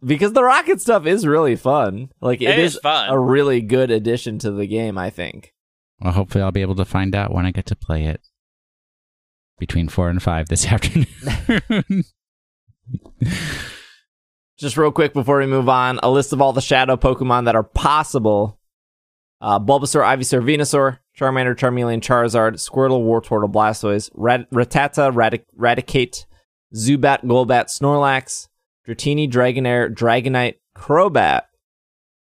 [0.05, 2.11] Because the rocket stuff is really fun.
[2.21, 3.09] Like It it is is fun.
[3.09, 5.55] a really good addition to the game, I think.
[6.01, 8.21] Well, hopefully, I'll be able to find out when I get to play it
[9.59, 11.07] between four and five this afternoon.
[14.59, 17.57] Just real quick before we move on, a list of all the shadow Pokemon that
[17.57, 18.59] are possible.
[19.41, 25.13] Uh, Bulbasaur, Ivysaur, Venusaur, Charmander, Charmeleon, Charizard, Squirtle, Wartortle, Blastoise, Rat- Rattata,
[25.59, 26.25] Raticate,
[26.75, 28.49] Zubat, Golbat, Snorlax,
[28.89, 31.43] Dratini, Dragonair, Dragonite, Crobat,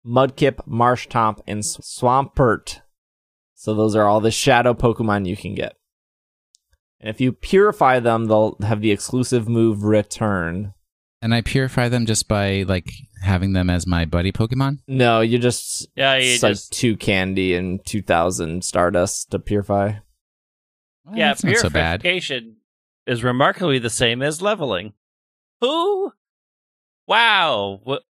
[0.05, 2.81] Mudkip, Marshtomp, and Swampert.
[3.53, 5.75] So those are all the shadow Pokemon you can get.
[7.01, 10.73] And if you purify them, they'll have the exclusive move Return.
[11.21, 12.89] and I purify them just by like
[13.21, 14.79] having them as my buddy Pokemon.
[14.87, 19.39] No, you just yeah, you it's like just two candy and two thousand Stardust to
[19.39, 19.93] purify.
[21.05, 21.29] Well, yeah.
[21.29, 22.01] that's not so bad.
[22.01, 22.57] Purification
[23.07, 24.93] is remarkably the same as leveling.
[25.61, 26.11] Who?
[27.07, 27.81] Wow.
[27.87, 28.05] Wh-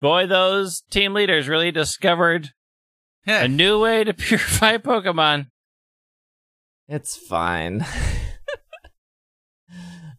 [0.00, 2.50] Boy, those team leaders really discovered
[3.26, 5.48] a new way to purify Pokemon.
[6.88, 7.84] It's fine.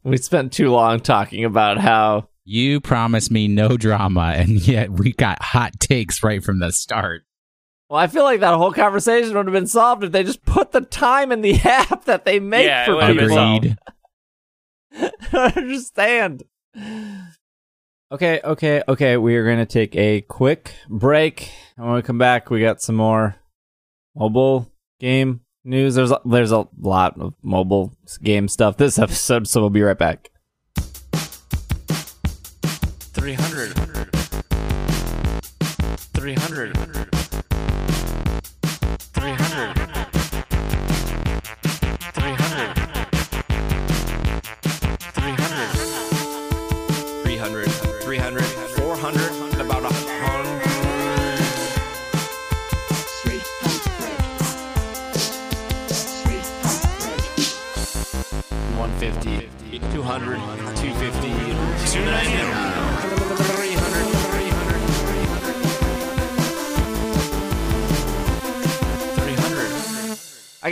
[0.03, 5.13] we spent too long talking about how You promised me no drama, and yet we
[5.13, 7.23] got hot takes right from the start.
[7.89, 10.71] well, I feel like that whole conversation would have been solved if they just put
[10.71, 13.55] the time in the app that they make Yeah, for would have people.
[13.55, 13.77] Agreed.
[14.93, 16.43] I don't understand.
[18.11, 19.17] Okay, okay, okay.
[19.17, 21.49] We are going to take a quick break.
[21.77, 23.35] And when we come back, we got some more
[24.15, 25.95] mobile game news.
[25.95, 29.97] There's a, there's a lot of mobile game stuff this episode, so we'll be right
[29.97, 30.30] back.
[33.21, 33.37] 300.
[33.37, 33.80] 300.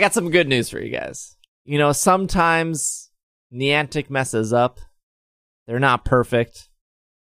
[0.00, 1.36] I got some good news for you guys.
[1.66, 3.10] You know, sometimes
[3.52, 4.80] Niantic messes up.
[5.66, 6.70] They're not perfect.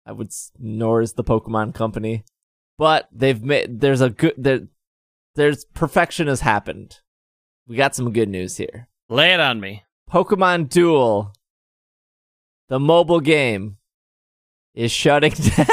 [0.04, 2.24] I would, nor is the Pokemon Company,
[2.76, 3.78] but they've made.
[3.78, 4.34] There's a good.
[4.36, 4.62] There,
[5.36, 6.98] there's perfection has happened.
[7.68, 8.88] We got some good news here.
[9.08, 9.84] Lay it on me.
[10.10, 11.32] Pokemon Duel,
[12.68, 13.76] the mobile game,
[14.74, 15.66] is shutting down.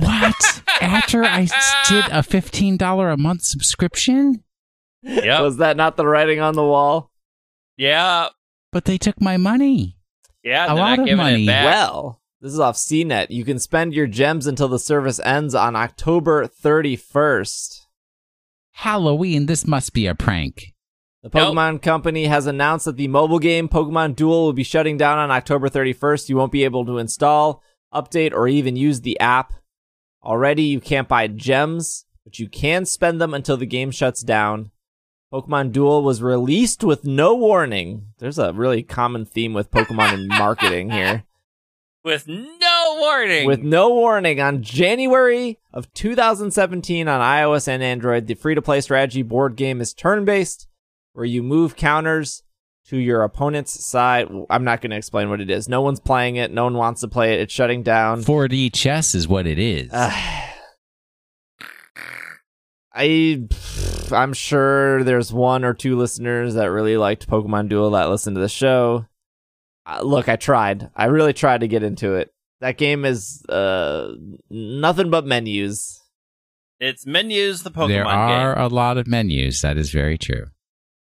[0.00, 0.62] What?
[0.82, 1.48] After I
[1.88, 4.44] did a fifteen dollar a month subscription,
[5.04, 5.42] Yep.
[5.42, 7.10] Was that not the writing on the wall?
[7.76, 8.28] yeah.
[8.72, 9.98] but they took my money.
[10.42, 10.64] Yeah.
[10.64, 11.44] A they're lot not of money.
[11.44, 11.64] It back.
[11.64, 13.28] Well, this is off CNET.
[13.30, 17.80] You can spend your gems until the service ends on October 31st.
[18.72, 19.46] Halloween.
[19.46, 20.74] This must be a prank.
[21.22, 21.54] The Nope.
[21.54, 25.30] Pokemon Company has announced that the mobile game Pokemon Duel will be shutting down on
[25.30, 26.28] October 31st.
[26.28, 27.62] You won't be able to install,
[27.94, 29.52] update, or even use the app.
[30.22, 34.70] Already, you can't buy gems, but you can spend them until the game shuts down.
[35.34, 38.06] Pokemon Duel was released with no warning.
[38.18, 41.24] There's a really common theme with Pokemon and marketing here.
[42.04, 43.44] With no warning.
[43.44, 48.80] With no warning on January of 2017 on iOS and Android, the free to play
[48.80, 50.68] strategy board game is turn based,
[51.14, 52.44] where you move counters
[52.90, 54.28] to your opponent's side.
[54.48, 55.68] I'm not going to explain what it is.
[55.68, 56.52] No one's playing it.
[56.52, 57.40] No one wants to play it.
[57.40, 58.22] It's shutting down.
[58.22, 59.90] 4D chess is what it is.
[62.94, 63.48] I,
[64.12, 68.40] I'm sure there's one or two listeners that really liked Pokemon Duel that listen to
[68.40, 69.06] the show.
[69.86, 70.90] Uh, look, I tried.
[70.94, 72.32] I really tried to get into it.
[72.60, 74.12] That game is uh
[74.48, 76.00] nothing but menus.
[76.80, 77.62] it's menus.
[77.62, 78.64] The Pokemon there are game.
[78.64, 79.60] a lot of menus.
[79.60, 80.46] That is very true.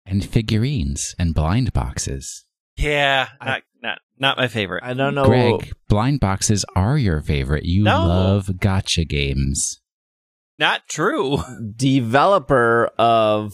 [0.06, 2.46] And figurines and blind boxes.
[2.78, 3.28] Yeah.
[3.40, 4.84] I- Not not not my favorite.
[4.84, 5.26] I don't know.
[5.26, 7.66] Greg, blind boxes are your favorite.
[7.66, 8.06] You No.
[8.08, 9.80] love gotcha games.
[10.60, 11.40] Not true.
[11.76, 13.54] developer of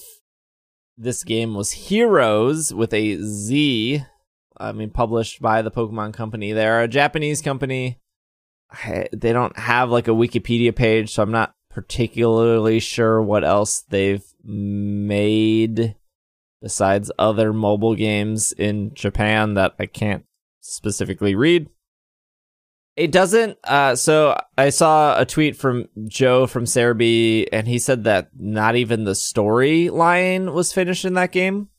[0.97, 4.03] this game was Heroes with a Z.
[4.57, 6.51] I mean, published by the Pokemon Company.
[6.51, 7.99] They're a Japanese company.
[8.85, 14.25] They don't have like a Wikipedia page, so I'm not particularly sure what else they've
[14.43, 15.95] made
[16.61, 20.25] besides other mobile games in Japan that I can't
[20.59, 21.69] specifically read.
[22.99, 23.57] It doesn't.
[23.63, 28.75] Uh, so I saw a tweet from Joe from Serebii, and he said that not
[28.75, 31.69] even the storyline was finished in that game.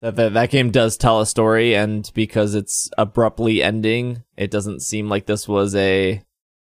[0.00, 4.80] That, that that game does tell a story, and because it's abruptly ending, it doesn't
[4.80, 6.22] seem like this was a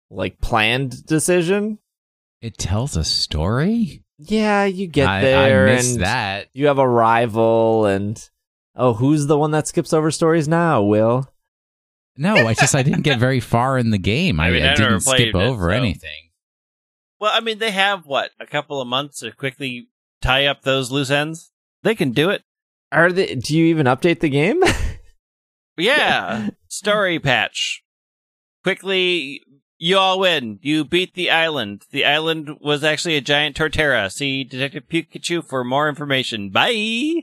[0.08, 1.78] like planned decision.
[2.40, 4.02] It tells a story?
[4.16, 6.48] Yeah, you get I, there I and that.
[6.54, 8.30] you have a rival, and
[8.74, 10.82] oh, who's the one that skips over stories now?
[10.82, 11.28] Will
[12.18, 14.38] No, I just I didn't get very far in the game.
[14.40, 16.30] I, I mean, I I didn't skip played it, over so- anything.
[17.20, 19.88] Well, I mean, they have what a couple of months to quickly
[20.20, 21.50] tie up those loose ends.
[21.82, 22.42] They can do it.
[22.92, 23.34] are they?
[23.34, 24.62] Do you even update the game?
[25.80, 26.48] Yeah.
[26.68, 27.84] Story patch.
[28.64, 29.42] Quickly,
[29.78, 30.58] you all win.
[30.60, 31.84] You beat the island.
[31.92, 34.10] The island was actually a giant Torterra.
[34.10, 36.50] See Detective Pikachu for more information.
[36.50, 37.22] Bye.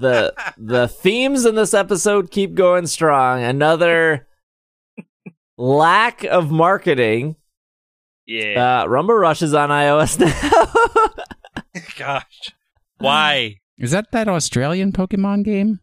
[0.00, 3.42] The the themes in this episode keep going strong.
[3.42, 4.26] Another
[5.56, 7.36] lack of marketing.
[8.26, 8.82] Yeah.
[8.82, 11.82] Uh, Rumble Rush is on iOS now.
[11.98, 12.50] Gosh.
[12.98, 13.60] Why?
[13.78, 15.80] Is that that Australian Pokemon game?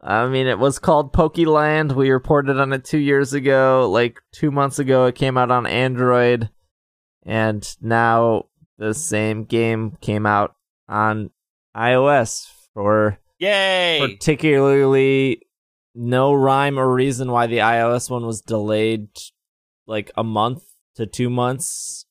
[0.00, 1.92] I mean, it was called Pokeland.
[1.92, 3.88] We reported on it two years ago.
[3.90, 6.50] Like two months ago, it came out on Android,
[7.24, 8.46] and now
[8.76, 10.56] the same game came out
[10.88, 11.30] on
[11.74, 13.98] iOS for Yay.
[14.00, 15.40] particularly
[15.94, 19.08] no rhyme or reason why the iOS one was delayed
[19.86, 20.64] like a month
[20.96, 22.06] to two months.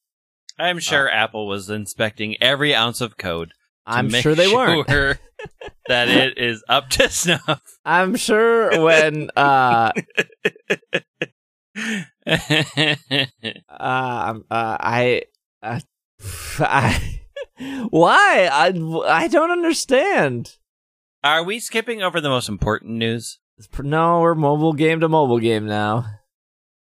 [0.58, 3.52] I'm sure Apple was inspecting every ounce of code.
[3.86, 4.90] I'm sure they weren't.
[4.90, 5.20] sure
[5.88, 7.62] that it is up to snuff.
[7.84, 9.92] I'm sure when uh
[12.26, 12.36] uh,
[13.70, 15.24] um, uh I
[15.62, 15.80] uh,
[16.60, 17.22] I
[17.58, 18.74] why I
[19.08, 20.58] I don't understand.
[21.24, 23.40] Are we skipping over the most important news?
[23.80, 26.06] No, we're mobile game to mobile game now.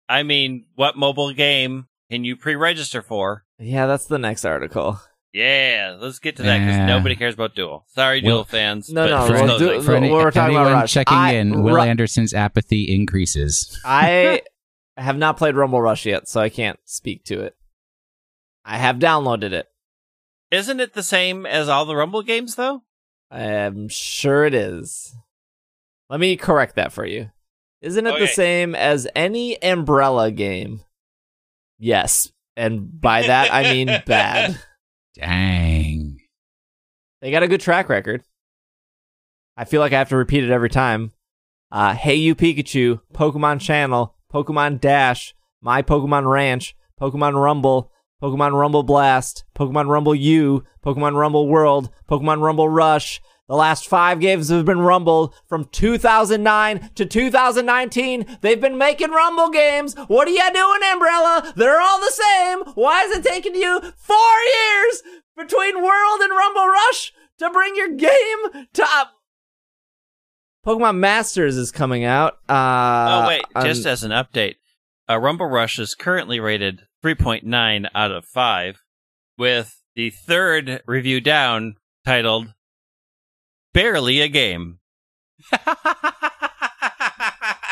[0.08, 3.44] I mean, what mobile game can you pre-register for?
[3.58, 5.00] Yeah, that's the next article.
[5.34, 6.86] Yeah, let's get to that because Yeah.
[6.86, 7.86] nobody cares about Duel.
[7.88, 8.90] Sorry, Well- Duel fans.
[8.90, 10.94] No, but no, we're well, still For any, We're talking about anyone Rush.
[10.94, 13.82] checking I- in, Will Ru- Anderson's apathy increases.
[13.86, 14.44] I
[14.96, 17.56] have not played Rumble Rush yet, so I can't speak to it.
[18.64, 19.68] I have downloaded it.
[20.54, 22.84] Isn't it the same as all the Rumble games though?
[23.32, 25.16] I'm sure it is.
[26.12, 27.32] Let me correct that for you.
[27.82, 30.82] Isn't it the same as any Ambrella game?
[31.80, 32.32] Yes.
[32.56, 34.60] And by that, I mean bad.
[35.16, 36.20] Dang.
[37.20, 38.24] They got a good track record.
[39.58, 41.14] I feel like I have to repeat it every time.
[41.72, 47.92] Uh, hey You Pikachu, Pokemon Channel, Pokemon Dash, My Pokemon Ranch, Pokemon Rumble,
[48.24, 53.22] Pokemon Rumble Blast, Pokemon Rumble U, Pokemon Rumble World, Pokemon Rumble Rush.
[53.50, 58.38] The last five games have been Rumble from 2009 to 2019.
[58.40, 59.94] They've been making Rumble games.
[60.08, 61.54] What are you doing, Ambrella?
[61.56, 62.60] They're all the same.
[62.76, 65.04] Why is it taking you four years
[65.36, 68.84] between World and Rumble Rush to bring your game to.
[68.84, 69.06] Uh,
[70.66, 72.36] Pokemon Masters is coming out.
[72.48, 74.56] Uh, oh wait, just as an update,
[75.10, 78.82] uh, Rumble Rush is currently rated 3.9 out of five,
[79.38, 81.76] with the third review down
[82.06, 82.54] titled
[83.74, 84.80] "Barely a Game."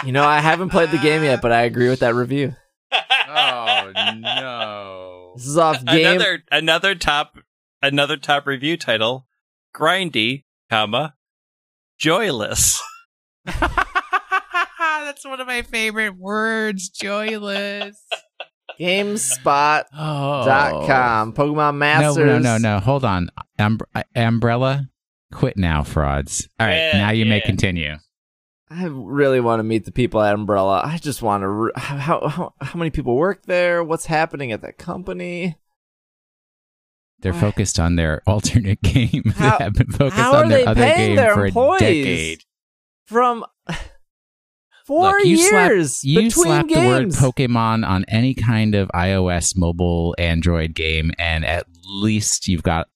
[0.03, 2.55] you know, I haven't played the game yet, but I agree with that review.
[2.91, 5.33] oh no.
[5.35, 6.05] This is off game.
[6.05, 7.37] another another top
[7.81, 9.27] another top review title
[9.73, 11.15] grindy comma
[11.97, 12.81] joyless
[15.11, 18.01] That's one of my favorite words, joyless.
[18.79, 19.85] GameSpot.com.
[19.93, 21.33] Oh.
[21.35, 22.17] Pokemon No, Masters.
[22.17, 22.75] no, no, no.
[22.75, 22.79] no.
[22.79, 23.29] Hold on.
[23.59, 23.79] Um,
[24.15, 24.89] Ambrella,
[25.33, 26.47] quit now, frauds.
[26.59, 27.95] All right, Yeah, now you may continue.
[28.69, 30.85] I really want to meet the people at Ambrella.
[30.85, 31.47] I just want to.
[31.49, 33.83] Re- how, how how many people work there?
[33.83, 35.57] What's happening at that company?
[37.19, 37.41] They're What?
[37.41, 39.23] focused on their alternate game.
[39.35, 41.81] How- they have been focused on their other game their for employees?
[41.81, 42.43] a decade.
[43.07, 43.45] From
[44.91, 45.71] four Look, you slap-
[46.03, 47.07] You between slap the word.
[47.09, 52.87] Pokemon on any kind of iOS, mobile, Android game, and at least you've got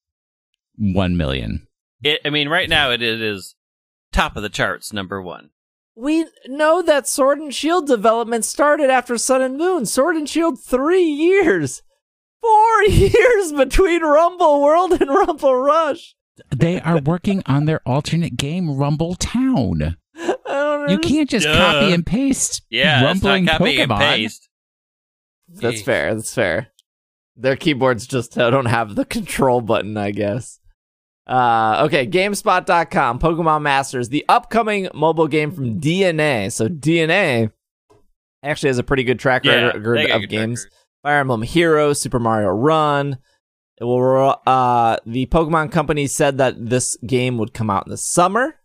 [0.77, 1.65] one million.
[2.03, 3.55] it, i mean right now it, it is
[4.11, 5.51] top of the charts number one
[5.95, 9.85] we know that Sword and Shield development started after Sun and Moon.
[9.85, 11.81] Sword and Shield three years,
[12.41, 16.13] four years between Rumble World and Rumble Rush.
[16.53, 19.95] They are working on their alternate game, Rumble Town.
[20.17, 21.55] I don't You can't just Duh.
[21.57, 23.81] copy and paste yeah rumbling copy Pokemon.
[23.81, 24.49] and paste
[25.47, 26.15] That's fair.
[26.15, 26.67] That's fair.
[27.37, 30.59] Their keyboards just uh, don't have the control button, I guess.
[31.27, 36.51] Uh, okay, GameSpot.com, Pokemon Masters, the upcoming mobile game from DeNA.
[36.51, 37.51] So DeNA
[38.43, 40.63] actually has a pretty good track yeah record of games.
[40.65, 40.73] record.
[41.03, 43.17] Fire Emblem Heroes, Super Mario Run.
[43.79, 44.39] It will.
[44.47, 48.55] Uh, the Pokemon Company said that this game would come out in the summer.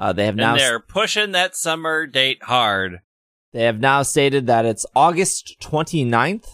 [0.00, 3.00] Uh, they have now and they're pushing that summer date hard
[3.52, 6.46] they have now stated that it's August 29th.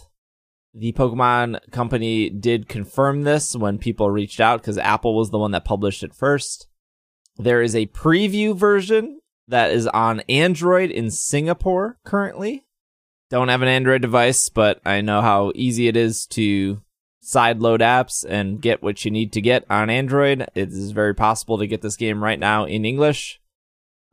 [0.75, 5.51] The Pokemon Company did confirm this when people reached out because Apple was the one
[5.51, 6.67] that published it first.
[7.37, 12.65] There is a preview version that is on Android in Singapore currently.
[13.29, 16.81] Don't have an Android device, but I know how easy it is to
[17.27, 20.47] sideload apps and get what you need to get on Android.
[20.55, 23.41] It is very possible to get this game right now in English.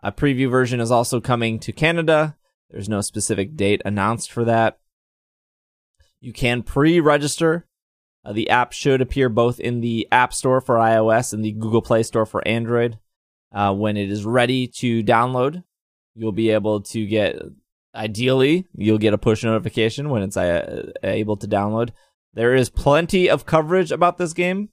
[0.01, 2.35] A preview version is also coming to Canada.
[2.71, 4.79] There's no specific date announced for that.
[6.19, 7.67] You can pre register.
[8.25, 11.81] Uh, the app should appear both in the App Store for iOS and the Google
[11.81, 12.97] Play Store for Android.
[13.53, 15.63] Uh, when it is ready to download,
[16.15, 17.35] you'll be able to get,
[17.93, 21.89] ideally, you'll get a push notification when it's uh, able to download.
[22.33, 24.69] There is plenty of coverage about this game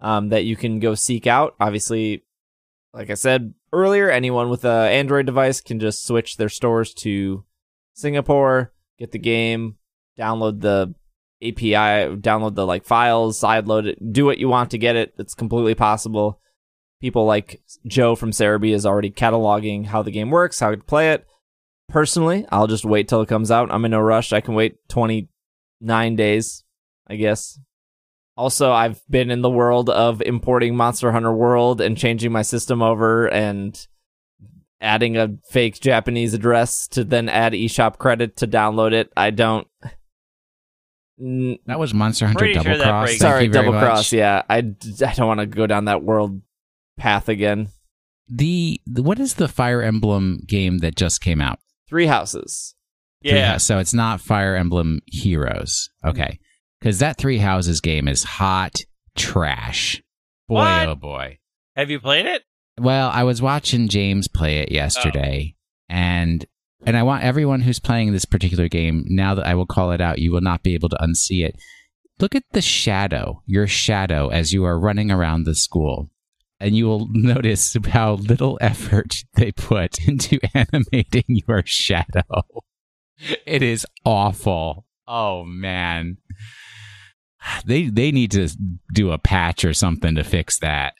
[0.00, 1.54] um, that you can go seek out.
[1.60, 2.24] Obviously,
[2.92, 7.44] like I said earlier, anyone with an Android device can just switch their stores to
[7.94, 9.76] Singapore, get the game,
[10.18, 10.94] download the
[11.42, 15.14] APK, download the like files, sideload it, do what you want to get it.
[15.18, 16.40] It's completely possible.
[17.00, 21.12] People like Joe from Serebii is already cataloging how the game works, how to play
[21.12, 21.26] it.
[21.88, 23.72] Personally, I'll just wait till it comes out.
[23.72, 24.32] I'm in no rush.
[24.32, 26.62] I can wait 29 days,
[27.10, 27.58] I guess.
[28.36, 32.80] Also, I've been in the world of importing Monster Hunter World and changing my system
[32.80, 33.86] over and
[34.80, 39.12] adding a fake Japanese address to then add eShop credit to download it.
[39.16, 39.66] I don't.
[41.18, 43.08] That was Monster Hunter Pretty Double that Cross.
[43.08, 43.82] Thank Sorry, you double much.
[43.84, 44.12] cross.
[44.12, 46.40] Yeah, I, I don't want to go down that world
[46.96, 47.68] path again.
[48.28, 51.58] The, the what is the Fire Emblem game that just came out?
[51.88, 52.74] Three houses.
[53.22, 55.90] Yeah Hou- so it's not Fire Emblem Heroes.
[56.04, 56.38] Okay.
[56.80, 58.76] Because that Three Houses game is hot
[59.16, 60.02] trash.
[60.48, 60.88] Boy, oh What?
[60.88, 61.38] oh boy.
[61.76, 62.42] have you played it
[62.78, 65.54] Well, I was watching James play it yesterday,
[65.88, 66.44] and
[66.86, 70.00] and I want everyone who's playing this particular game now that I will call it
[70.00, 71.56] out, you will not be able to unsee it.
[72.18, 76.10] Look at the shadow, your shadow, as you are running around the school,
[76.58, 82.42] and you will notice how little effort they put into animating your shadow.
[83.46, 84.86] It is awful.
[85.06, 86.16] Oh man.
[87.64, 88.48] They they need to
[88.92, 90.94] do a patch or something to fix that.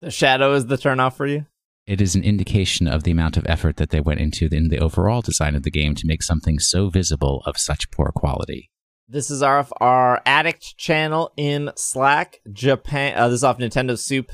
[0.00, 1.46] The shadow is the turnoff for you.
[1.86, 4.78] It is an indication of the amount of effort that they went into in the
[4.78, 8.70] overall design of the game to make something so visible of such poor quality.
[9.08, 12.40] This is our our addict channel in Slack.
[12.52, 13.16] Japan.
[13.16, 14.30] Uh, this is off Nintendo Soup.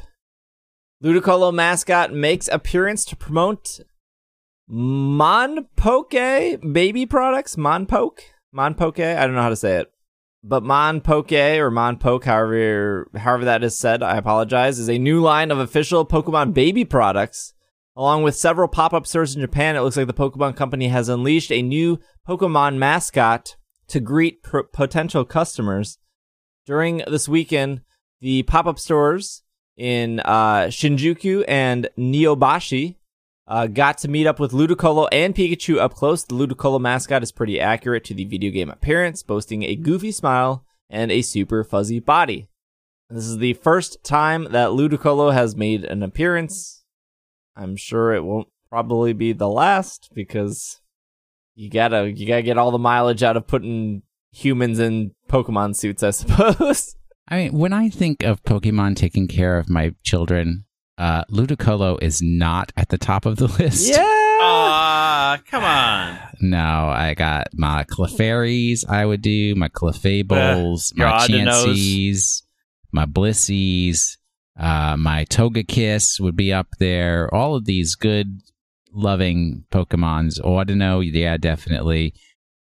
[1.03, 3.81] Ludicolo mascot makes appearance to promote
[4.71, 7.57] Monpoke baby products.
[7.57, 8.21] Monpoke.
[8.55, 9.17] Monpoke.
[9.17, 9.93] I don't know how to say it,
[10.49, 14.79] but Mon Poke or Monpoke, however however that is said, I apologize.
[14.79, 17.53] Is a new line of official Pokemon baby products.
[17.97, 21.51] Along with several pop-up stores in Japan, it looks like the Pokemon Company has unleashed
[21.51, 23.57] a new Pokemon mascot
[23.89, 25.99] to greet pr- potential customers.
[26.67, 27.81] During this weekend,
[28.21, 29.43] the pop-up stores
[29.77, 32.97] in uh, Shinjuku and Neobashi
[33.49, 36.25] uh, got to meet up with Ludicolo and Pikachu up close.
[36.25, 40.65] The Ludicolo mascot is pretty accurate to the video game appearance, boasting a goofy smile
[40.91, 42.49] and a super fuzzy body.
[43.09, 46.85] This is the first time that Ludicolo has made an appearance.
[47.55, 50.81] I'm sure it won't probably be the last because
[51.55, 56.03] you gotta you gotta get all the mileage out of putting humans in Pokemon suits,
[56.03, 56.97] I suppose.
[57.29, 60.66] I mean, when I think of Pokemon taking care of my children,
[60.99, 63.89] uh, Ludicolo is not at the top of the list.
[63.89, 64.03] yeah.
[64.41, 66.19] Aw, come on.
[66.39, 66.59] No,
[66.91, 72.43] I got my Clefairies I would do, my Clefables, your my Chanseys,
[72.93, 74.19] my Blissies,
[74.61, 77.33] uh, my Togekiss would be up there.
[77.35, 78.43] All of these good,
[78.93, 80.39] loving Pokemons.
[80.43, 82.13] Audino, yeah, definitely.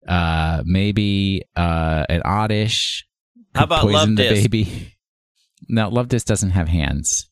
[0.09, 3.07] Uh, maybe uh, an Oddish.
[3.55, 4.43] How about poison the Luvdisc?
[4.51, 4.97] baby?
[5.68, 7.30] No, Luvdisc doesn't have hands.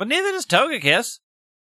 [0.00, 1.18] But neither does Togekiss.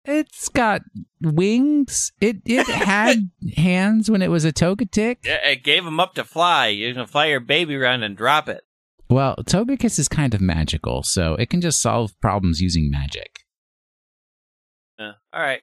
[0.03, 0.81] It's got
[1.21, 2.11] wings.
[2.19, 5.19] It it had hands when it was a Togetic.
[5.23, 6.67] Yeah, It gave them up to fly.
[6.67, 8.65] You're gonna fly your baby around and drop it.
[9.09, 13.39] Well, Togekiss is kind of magical, so it can just solve problems using magic.
[14.99, 15.61] Uh, all right.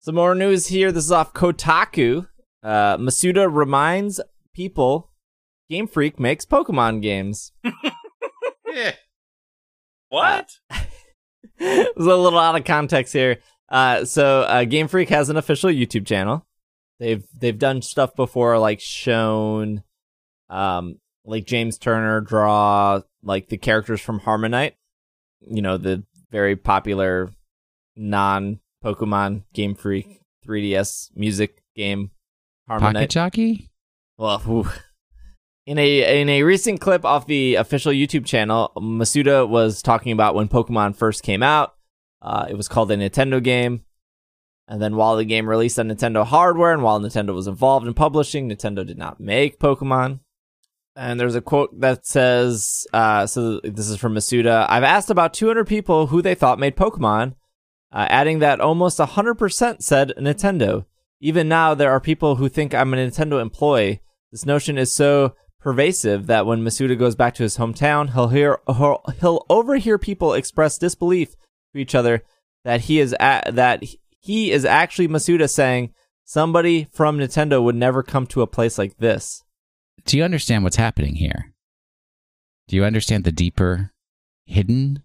[0.00, 0.90] Some more news here.
[0.90, 2.26] This is off Kotaku.
[2.64, 4.20] Uh, Masuda reminds
[4.54, 5.12] people
[5.70, 7.52] Game Freak makes Pokemon games.
[10.10, 10.48] What?
[10.70, 10.87] It was
[11.60, 13.38] a little out of context here.
[13.68, 16.46] Uh, so uh, Game Freak has an official YouTube channel.
[16.98, 19.82] They've they've done stuff before, like shown,
[20.48, 24.72] um, like James Turner draw like the characters from HarmoKnight.
[25.40, 27.30] You know the very popular
[27.96, 32.10] non Pokemon Game Freak 3DS music game
[32.66, 33.08] Pocket HarmoKnight.
[33.10, 33.70] Jockey?
[34.16, 34.68] Well, whew.
[35.68, 40.34] In a in a recent clip off the official YouTube channel, Masuda was talking about
[40.34, 41.74] when Pokemon first came out.
[42.22, 43.84] Uh, it was called a Nintendo game,
[44.66, 47.92] and then while the game released on Nintendo hardware, and while Nintendo was involved in
[47.92, 50.20] publishing, Nintendo did not make Pokemon.
[50.96, 54.64] And there's a quote that says, uh, "So this is from Masuda.
[54.70, 57.34] I've asked about 200 people who they thought made Pokemon,
[57.92, 60.86] uh, adding that almost 100% said Nintendo.
[61.20, 64.00] Even now, there are people who think I'm a Nintendo employee.
[64.32, 68.58] This notion is so pervasive that when Masuda goes back to his hometown, he'll hear
[68.66, 71.34] he'll, he'll overhear people express disbelief
[71.74, 72.22] to each other
[72.64, 73.82] that he is a- that
[74.20, 75.92] he is actually Masuda saying
[76.24, 79.42] somebody from Nintendo would never come to a place like this.
[80.04, 81.52] Do you understand what's happening here?
[82.68, 83.92] Do you understand the deeper,
[84.44, 85.02] hidden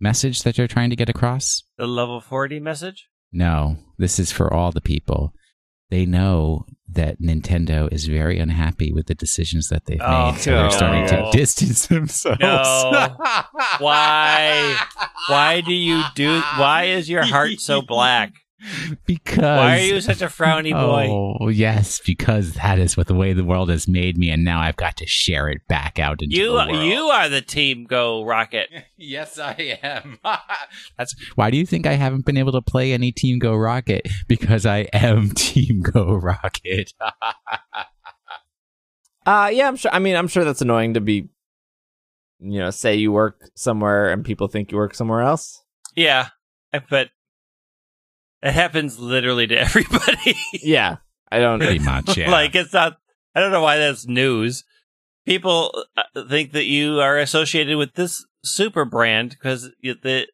[0.00, 1.64] message that you're trying to get across?
[1.78, 3.08] The level 40 message?
[3.32, 5.32] No, this is for all the people.
[5.90, 10.50] They know that Nintendo is very unhappy with the decisions that they've Oh, made, so
[10.50, 12.40] they're oh, starting to distance themselves.
[12.40, 13.16] No.
[13.78, 14.76] Why?
[15.28, 16.40] Why do you do?
[16.56, 18.32] Why is your heart so black?
[19.06, 21.08] Because Why are you such a frowny boy?
[21.08, 24.60] Oh yes, because that is what the way the world has made me, and now
[24.60, 26.84] I've got to share it back out into You the world.
[26.84, 28.68] you are the team go rocket.
[28.96, 30.18] yes, I am.
[30.98, 34.08] That's why do you think I haven't been able to play any Team Go Rocket?
[34.28, 36.92] Because I am Team Go Rocket.
[39.24, 39.90] Uh yeah, I'm sure.
[39.92, 41.28] I mean, I'm sure that's annoying to be,
[42.38, 45.62] you know, say you work somewhere and people think you work somewhere else.
[45.96, 46.28] Yeah,
[46.90, 47.10] but
[48.42, 50.36] it happens literally to everybody.
[50.52, 50.96] Yeah,
[51.30, 51.60] I don't.
[51.60, 52.30] Pretty much, yeah.
[52.30, 52.96] like it's not.
[53.34, 54.64] I don't know why that's news.
[55.26, 60.28] People uh, think that you are associated with this super brand because it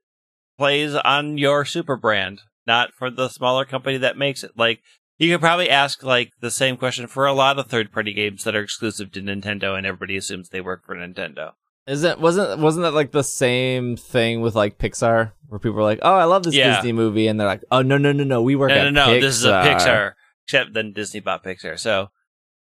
[0.59, 4.53] plays on your super brand, not for the smaller company that makes it.
[4.57, 4.81] Like
[5.19, 8.55] you could probably ask like the same question for a lot of third-party games that
[8.55, 11.53] are exclusive to Nintendo, and everybody assumes they work for Nintendo.
[11.87, 15.99] Isn't wasn't wasn't that like the same thing with like Pixar where people were like,
[16.03, 16.77] "Oh, I love this Yeah.
[16.77, 18.91] Disney movie," and they're like, "Oh no no no no, we work No, at no,
[18.91, 19.07] no.
[19.09, 20.13] Pixar." This is a Pixar.
[20.47, 21.79] Except then Disney bought Pixar.
[21.79, 22.11] So,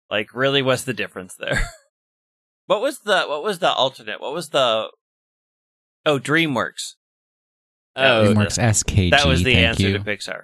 [0.09, 1.69] like, really, what's the difference there?
[2.67, 4.21] what was the what was the alternate?
[4.21, 4.89] What was the
[6.05, 6.93] oh DreamWorks?
[7.97, 9.11] Oh, was the- DreamWorks SKG.
[9.11, 9.97] that was the thank answer you.
[9.97, 10.43] to Pixar.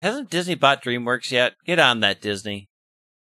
[0.00, 1.54] Hasn't Disney bought DreamWorks yet?
[1.66, 2.68] Get on that, Disney.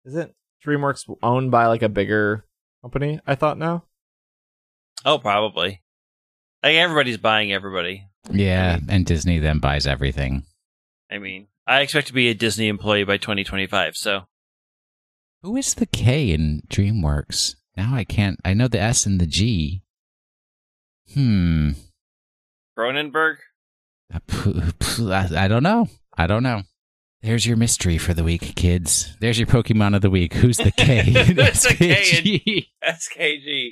[0.05, 0.33] Isn't
[0.65, 2.45] DreamWorks owned by like a bigger
[2.81, 3.19] company?
[3.27, 3.83] I thought now.
[5.05, 5.81] Oh, probably.
[6.63, 8.07] Like everybody's buying everybody.
[8.31, 10.43] Yeah, and Disney then buys everything.
[11.11, 13.95] I mean, I expect to be a Disney employee by 2025.
[13.95, 14.23] So
[15.43, 17.55] Who is the K in DreamWorks?
[17.77, 18.39] Now I can't.
[18.43, 19.83] I know the S and the G.
[21.13, 21.71] Hmm.
[22.77, 23.35] Cronenberg.
[24.13, 24.19] Uh,
[25.35, 25.87] I don't know.
[26.17, 26.63] I don't know.
[27.21, 29.15] There's your mystery for the week, kids.
[29.19, 30.33] There's your Pokemon of the week.
[30.33, 30.99] Who's the K?
[31.07, 32.65] in Who's the K in- SKG?
[32.83, 33.69] SKG.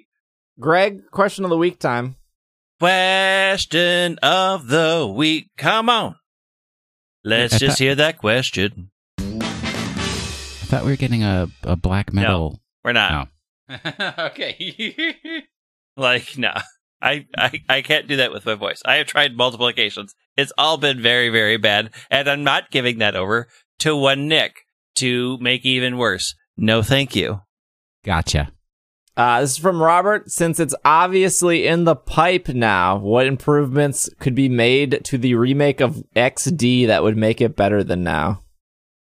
[0.60, 2.16] Greg, question of the week time.
[2.80, 5.50] Question of the week.
[5.58, 6.16] Come on.
[7.24, 8.92] Let's I just hear that question.
[9.18, 12.52] I thought we were getting a, a black metal.
[12.52, 13.30] No, We're not.
[13.70, 13.78] No.
[14.20, 15.44] okay.
[15.96, 16.52] Like, no.
[17.04, 18.82] I, I, I can't do that with my voice.
[18.84, 20.16] I have tried multiple occasions.
[20.36, 21.92] It's all been very, very bad.
[22.10, 23.48] And I'm not giving that over
[23.80, 26.34] to one Nick to make even worse.
[26.58, 27.42] No, thank you.
[28.04, 28.52] gotcha.
[29.16, 30.32] Uh, this is from Robert.
[30.32, 35.82] Since it's obviously in the pipe now, what improvements could be made to the remake
[35.82, 38.44] of XD that would make it better than now?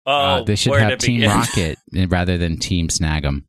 [0.05, 1.29] Oh, Uh, they should have Team begin?
[1.29, 1.77] Rocket
[2.09, 3.43] rather than Team Snag'em.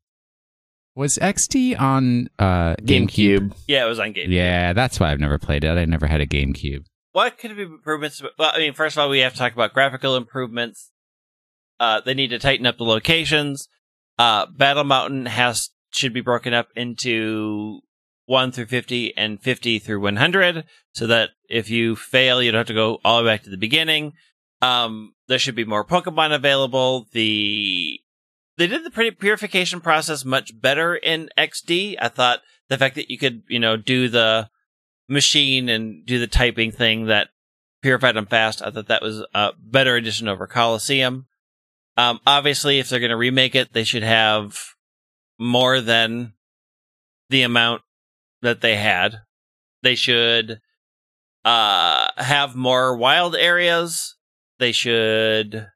[0.94, 3.54] Was XD on uh, GameCube?
[3.66, 4.28] Yeah, it was on GameCube.
[4.28, 5.70] Yeah, that's why I've never played it.
[5.70, 6.84] I never had a GameCube.
[7.12, 8.22] What could be improvements?
[8.38, 10.90] Well, I mean, first of all, we have to talk about graphical improvements.
[11.80, 13.68] Uh, they need to tighten up the locations.
[14.18, 17.80] Uh, Battle Mountain has should be broken up into
[18.26, 22.60] one through fifty and fifty through one hundred, so that if you fail, you don't
[22.60, 24.12] have to go all the way back to the beginning.
[24.60, 27.06] Um, there should be more Pokemon available.
[27.12, 27.98] The
[28.58, 31.96] they did the purification process much better in XD.
[32.00, 34.48] I thought the fact that you could, you know, do the
[35.08, 37.28] machine and do the typing thing that
[37.82, 38.62] purified them fast.
[38.62, 41.26] I thought that was a better addition over Colosseum.
[41.96, 44.58] Um, obviously, if they're going to remake it, they should have
[45.42, 46.32] more than
[47.28, 47.82] the amount
[48.42, 49.18] that they had.
[49.82, 50.60] They should
[51.44, 54.16] uh, have more wild areas.
[54.58, 55.68] They should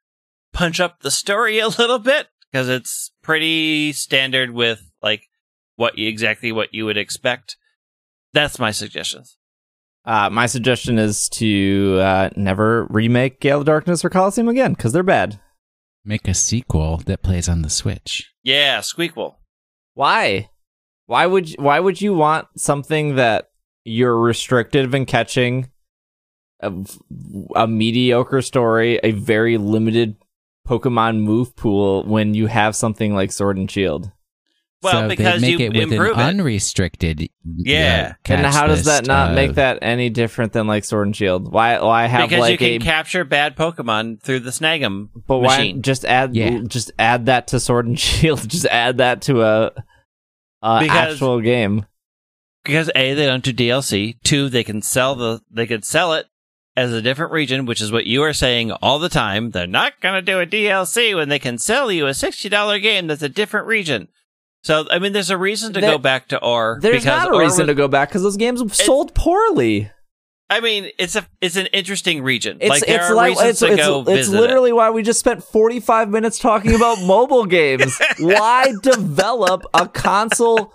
[0.53, 5.25] punch up the story a little bit because it's pretty standard with like
[5.75, 7.57] what you, exactly what you would expect.
[8.33, 9.37] That's my suggestions.
[10.05, 14.93] Uh, my suggestion is to uh, never remake Gale of Darkness or Colosseum again because
[14.93, 15.41] they're bad.
[16.05, 18.31] Make a sequel that plays on the Switch.
[18.45, 19.35] Yeah, Squeakquel.
[19.97, 20.51] Why?
[21.07, 23.49] Why would you, why would you want something that
[23.85, 25.71] you're restricted in catching
[26.61, 26.73] a,
[27.55, 30.17] a mediocre story, a very limited
[30.69, 34.13] Pokemon move pool when you have something like Sword and Shield?
[34.83, 36.41] Well, so because make you it with improve an it.
[36.41, 37.29] unrestricted.
[37.45, 38.15] Yeah.
[38.29, 41.17] uh, and how does that not of- make that any different than like Sword and
[41.17, 41.51] Shield?
[41.51, 45.73] Why why have because you can a capture bad Pokemon through the Snag'em but why
[45.73, 46.61] just add Yeah.
[46.67, 48.47] just add that to Sword and Shield?
[48.49, 49.73] Just add that to a,
[50.63, 51.87] a Because- actual game.
[52.65, 54.17] because a they don't do DLC.
[54.25, 56.27] Two, they can sell the they could sell it
[56.77, 59.51] as a different region, which is what you are saying all the time.
[59.51, 62.79] They're not going to do a DLC when they can sell you a sixty dollar
[62.79, 64.09] game that's a different region.
[64.65, 66.79] So I mean, there's a reason to There- go back to Orre.
[66.81, 69.91] There's not a reason was- to go back because those games sold poorly.
[70.49, 72.59] I mean, it's a it's an interesting region.
[72.61, 74.41] It's like there it's are like reasons it's to it's, go it's visit it.
[74.41, 77.99] literally why we just spent 45 minutes talking about mobile games.
[78.21, 80.73] Why develop a console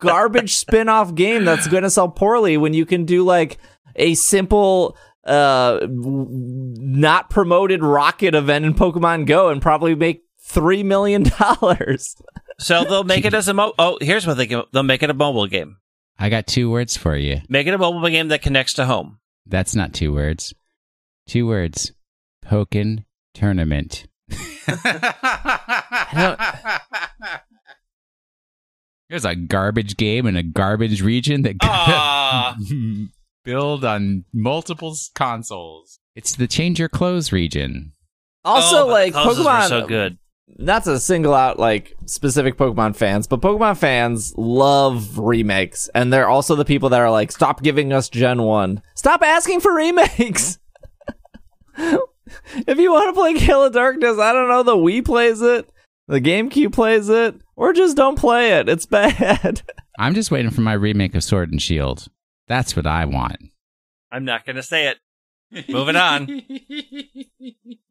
[0.00, 3.58] garbage spin-off game that's going to sell poorly when you can do like
[3.96, 11.22] a simple uh not promoted rocket event in Pokemon Go and probably make 3 million
[11.38, 12.16] dollars.
[12.58, 13.72] So they'll make it as a mo.
[13.78, 14.62] Oh, here's what they can.
[14.72, 15.78] They'll make it a mobile game.
[16.18, 17.40] I got two words for you.
[17.48, 19.18] Make it a mobile game that connects to home.
[19.46, 20.54] That's not two words.
[21.26, 21.92] Two words.
[22.44, 23.04] Pokken
[23.34, 24.06] tournament.
[29.10, 32.56] There's a garbage game in a garbage region that Aw.
[33.44, 35.98] build on multiple consoles.
[36.16, 37.92] It's the change your clothes region.
[38.44, 40.18] Also Oh, like Pokemon so good.
[40.46, 46.28] Not to single out like specific Pokemon fans, but Pokemon fans love remakes, and they're
[46.28, 48.82] also the people that are like, "Stop giving us Gen One.
[48.94, 50.58] Stop asking for remakes."
[51.76, 54.62] if you want to play Gale of Darkness, I don't know.
[54.62, 55.68] The Wii plays it,
[56.06, 58.68] the GameCube plays it, or just don't play it.
[58.68, 59.62] It's bad.
[59.98, 62.08] I'm just waiting for my remake of Sword and Shield.
[62.48, 63.38] That's what I want.
[64.12, 64.98] I'm not going to say it.
[65.68, 66.42] Moving on.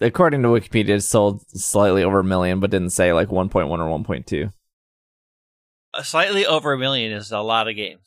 [0.00, 4.04] According to Wikipedia, it sold slightly over a million, but didn't say like 1.1 or
[4.04, 4.52] 1.2.
[5.92, 8.00] Uh, Slightly over a million is a lot of games.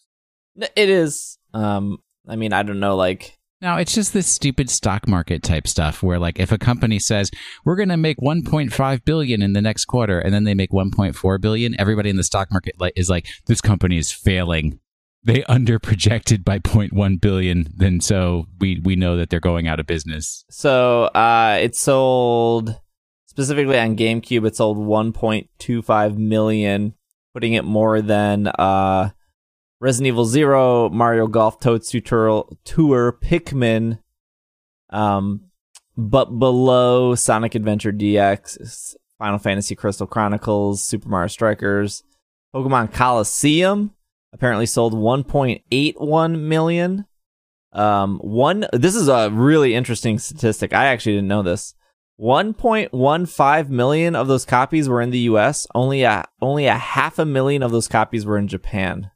[0.55, 1.37] It is.
[1.53, 5.67] Um, I mean, I don't know, like Now, it's just this stupid stock market type
[5.67, 7.29] stuff where like if a company says
[7.65, 11.41] we're going to make 1.5 billion in the next quarter and then they make 1.4
[11.41, 14.79] billion, everybody in the stock market is like this company is failing.
[15.25, 19.87] They underprojected by 0.1 billion, then so we we know that they're going out of
[19.87, 20.43] business.
[20.49, 22.79] So uh, it sold
[23.27, 24.45] specifically on GameCube.
[24.45, 26.93] It sold 1.25 million,
[27.33, 29.11] putting it more than uh,
[29.79, 33.99] Resident Evil Zero, Mario Golf, Toad's Tour, Tour, Pikmin,
[34.89, 35.45] um,
[35.95, 42.03] but below Sonic Adventure DX, Final Fantasy Crystal Chronicles, Super Mario Strikers,
[42.53, 43.91] Pokemon Colosseum
[44.33, 47.05] apparently sold 1.81 million.
[47.71, 48.65] Um, one.
[48.73, 50.73] This is a really interesting statistic.
[50.73, 51.73] I actually didn't know this.
[52.19, 55.65] 1.15 million of those copies were in the U.S.
[55.73, 59.09] Only a only a half a million of those copies were in Japan.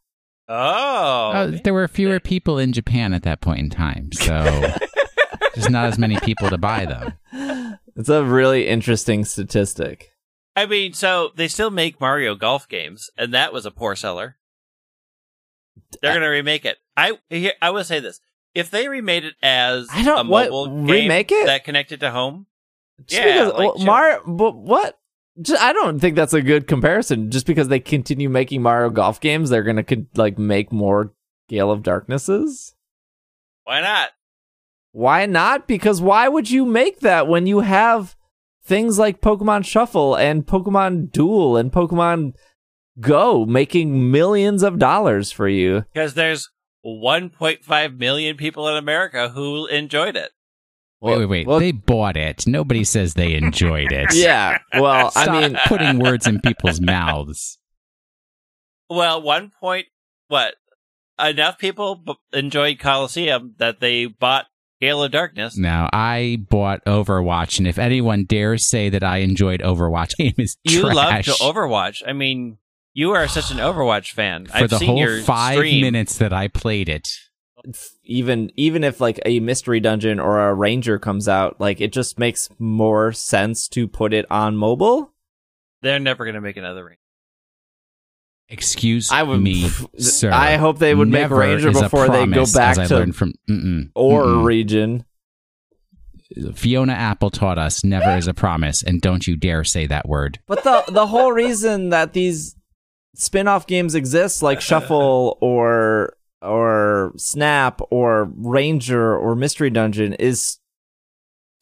[0.49, 4.72] Oh, Uh, there were fewer people in Japan at that point in time, so
[5.55, 7.78] just not as many people to buy them.
[7.95, 10.11] It's a really interesting statistic.
[10.55, 14.38] I mean, so they still make Mario Golf games, and that was a poor seller.
[16.01, 16.78] They're going to remake it.
[16.95, 18.19] I here, I will say this:
[18.55, 21.45] if they remade it as I don't- a what, mobile game remake it?
[21.47, 22.47] that connected to home,
[23.05, 23.86] Just Yeah, because, like, well, sure.
[23.86, 24.99] Mar, but what?
[25.39, 27.30] Just, I don't think that's a good comparison.
[27.30, 31.13] Just because they continue making Mario Golf games, they're gonna like make more
[31.47, 32.73] Gale of Darknesses.
[33.63, 34.09] why not?
[34.93, 35.67] Why not?
[35.67, 38.15] Because why would you make that when you have
[38.63, 42.34] things like Pokemon Shuffle and Pokemon Duel and Pokemon
[42.99, 45.85] Go making millions of dollars for you?
[45.93, 46.49] Because there's
[46.85, 50.31] 1.5 million people in America who enjoyed it.
[50.99, 51.47] Wait, wait, wait.
[51.47, 52.47] Well, they bought it.
[52.47, 54.09] Nobody says they enjoyed it.
[54.15, 54.57] yeah.
[54.73, 57.59] Well, Stop I mean, putting words in people's mouths.
[58.89, 59.87] Well, one point,
[60.27, 60.55] what?
[61.19, 64.45] Enough people b- enjoyed Colosseum that they bought
[64.81, 65.57] Gale of Darkness.
[65.57, 70.57] Now, I bought Overwatch, and if anyone dares say that I enjoyed Overwatch, game is
[70.63, 71.25] You love trash.
[71.25, 72.01] to Overwatch.
[72.07, 72.57] I mean,
[72.97, 74.47] you are such an Overwatch fan.
[74.47, 75.81] For I've the seen whole your five stream.
[75.81, 77.07] minutes that I played it.
[78.03, 82.17] even even if like a mystery dungeon or a ranger comes out, like it just
[82.17, 85.13] makes more sense to put it on mobile.
[85.83, 86.97] They're never going to make another ranger.
[88.49, 89.69] Excuse I would, me,
[89.99, 90.31] sir.
[90.31, 93.33] I hope they would Never make ranger is a before they go back to from
[93.47, 94.43] mm-mm, or mm-mm.
[94.43, 95.05] region.
[96.55, 100.39] Fiona Apple taught us never is a promise, and don't you dare say that word.
[100.47, 102.56] But the the whole reason that these
[103.18, 110.59] spin-off games exist like Shuffle or or Snap or Ranger or Mystery Dungeon is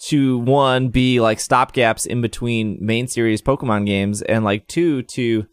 [0.07, 5.47] to one be like stopgaps in between main series Pokemon games and like two to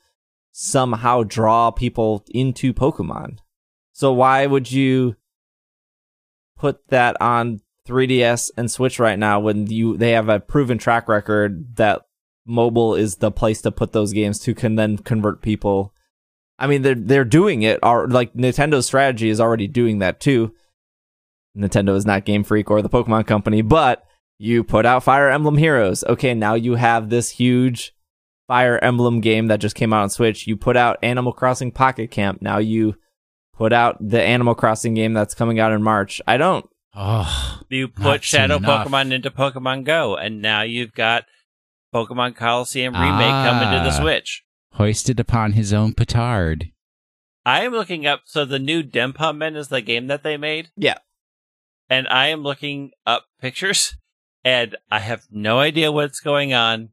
[0.51, 3.39] somehow draw people into Pokemon.
[3.93, 5.17] So why would you
[6.57, 11.09] put that on 3DS and Switch right now when you they have a proven track
[11.09, 12.03] record that
[12.45, 15.92] mobile is the place to put those games to can then convert people.
[16.63, 17.79] I mean, they're they're doing it.
[17.83, 20.55] Or like Nintendo's strategy is already doing that too.
[21.59, 24.05] Nintendo is not Game Freak or the Pokemon Company, but
[24.39, 26.03] you put out Fire Emblem Heroes.
[26.05, 27.93] Okay, now you have this huge
[28.49, 30.47] Fire Emblem game that just came out on Switch.
[30.47, 32.41] You put out Animal Crossing Pocket Camp.
[32.41, 32.95] Now you
[33.55, 36.23] put out the Animal Crossing game that's coming out in March.
[36.27, 36.67] I don't.
[36.95, 38.87] Oh, You put Shadow enough.
[38.87, 41.25] Pokemon into Pokemon Go, and now you've got
[41.95, 44.01] Pokemon Colosseum remake coming to the Ah.
[44.01, 44.43] Switch.
[44.75, 46.71] Hoisted upon his own petard.
[47.45, 48.23] I am looking up.
[48.27, 50.69] So the new Denpa Men is the game that they made.
[50.77, 50.99] Yeah.
[51.91, 53.97] and I am looking up pictures,
[54.45, 56.91] and I have no idea what's going on,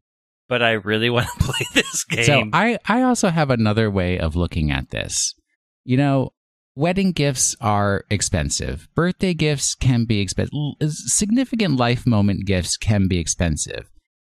[0.48, 2.24] but I really want to play this game.
[2.26, 5.36] So I, I also have another way of looking at this.
[5.86, 6.34] You know,
[6.76, 8.88] wedding gifts are expensive.
[8.96, 10.54] Birthday gifts can be expensive.
[10.90, 13.90] Significant life moment gifts can be expensive.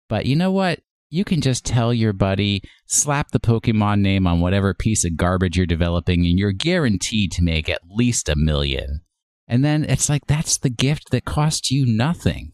[0.10, 0.80] But you know what?
[1.12, 5.58] You can just tell your buddy, slap the Pokemon name on whatever piece of garbage
[5.58, 9.02] you're developing, and you're guaranteed to make at least a million.
[9.48, 12.54] And then it's like that's the gift that costs you nothing.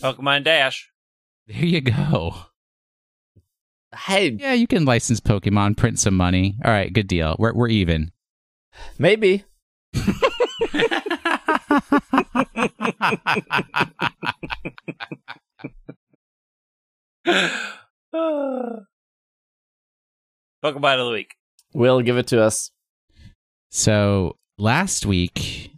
[0.00, 0.92] Pokemon Dash.
[1.48, 2.36] There you go.
[3.96, 6.56] Hey, Yeah, you can license Pokemon, print some money.
[6.64, 7.34] All right, good deal.
[7.36, 8.12] We're we're even.
[8.96, 9.44] maybe.
[20.64, 21.34] Pokemon of the week.
[21.74, 22.70] Will give it to us.
[23.70, 25.70] So last week,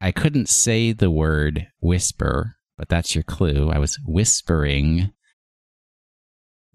[0.00, 3.70] I couldn't say the word whisper, but that's your clue.
[3.70, 5.12] I was whispering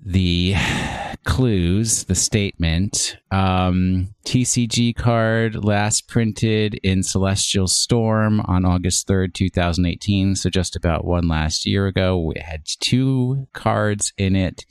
[0.03, 0.55] the
[1.25, 3.17] clues, the statement.
[3.31, 10.35] Um, TCG card last printed in Celestial Storm on August 3rd, 2018.
[10.35, 12.31] So just about one last year ago.
[12.35, 14.65] It had two cards in it.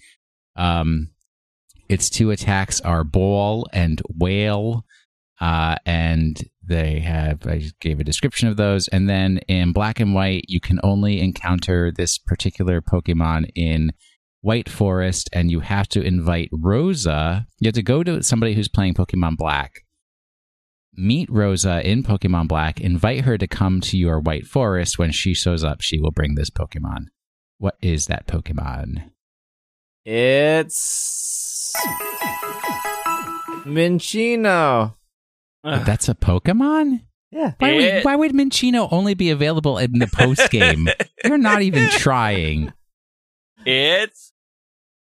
[0.56, 1.10] Um,
[1.88, 4.84] its two attacks are Ball and Whale.
[5.40, 8.88] Uh, and they have, I gave a description of those.
[8.88, 13.92] And then in black and white, you can only encounter this particular Pokemon in
[14.40, 17.46] White Forest, and you have to invite Rosa.
[17.58, 19.72] You have to go to somebody who's playing Pokemon Black,
[20.94, 24.98] meet Rosa in Pokemon Black, invite her to come to your White Forest.
[24.98, 27.06] When she shows up, she will bring this Pokemon.
[27.56, 29.10] What is that Pokemon?
[30.04, 31.72] It's
[33.64, 34.94] Minccino.
[35.62, 37.00] But that's a Pokemon?
[37.30, 37.54] Yeah.
[37.58, 40.88] Why would, why would Minccino only be available in the post game?
[41.24, 42.72] You're not even trying.
[43.64, 44.32] It's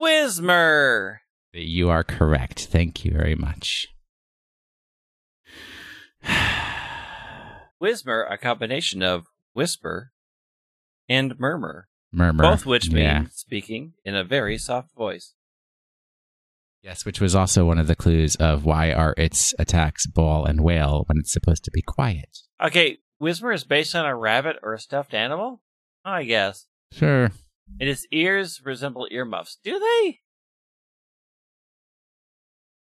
[0.01, 1.17] Whismur.
[1.53, 2.65] You are correct.
[2.65, 3.87] Thank you very much.
[7.81, 10.11] Whismur, a combination of whisper
[11.07, 12.43] and murmur, Murmur.
[12.43, 13.25] both which mean Yeah.
[13.31, 15.33] speaking in a very soft voice.
[16.81, 20.61] Yes, which was also one of the clues of why are its attacks ball and
[20.63, 22.37] whale when it's supposed to be quiet.
[22.61, 25.61] Okay, Whismur is based on a rabbit or a stuffed animal?
[26.05, 26.67] I guess.
[26.93, 27.31] Sure.
[27.79, 29.57] And its ears resemble earmuffs.
[29.63, 30.21] Do they?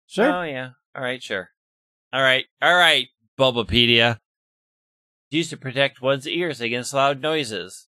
[0.07, 0.31] Sure.
[0.31, 0.69] Oh, yeah.
[0.95, 1.49] All right, sure.
[2.13, 3.07] All right, all right,
[3.37, 4.13] Bulbapedia.
[5.31, 7.87] It's used to protect one's ears against loud noises.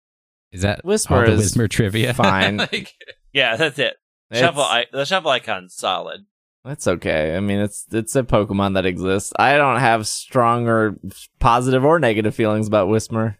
[0.54, 2.14] Is that Whisper all the is Whisper trivia?
[2.14, 2.56] fine.
[2.72, 2.94] Like-
[3.32, 3.96] Yeah, that's it.
[4.30, 6.24] It's- Shuffle, I- the shuffle icon's solid.
[6.64, 7.36] That's okay.
[7.36, 9.34] I mean, it's it's a Pokemon that exists.
[9.38, 10.96] I don't have strong or
[11.38, 13.36] positive or negative feelings about Whismur.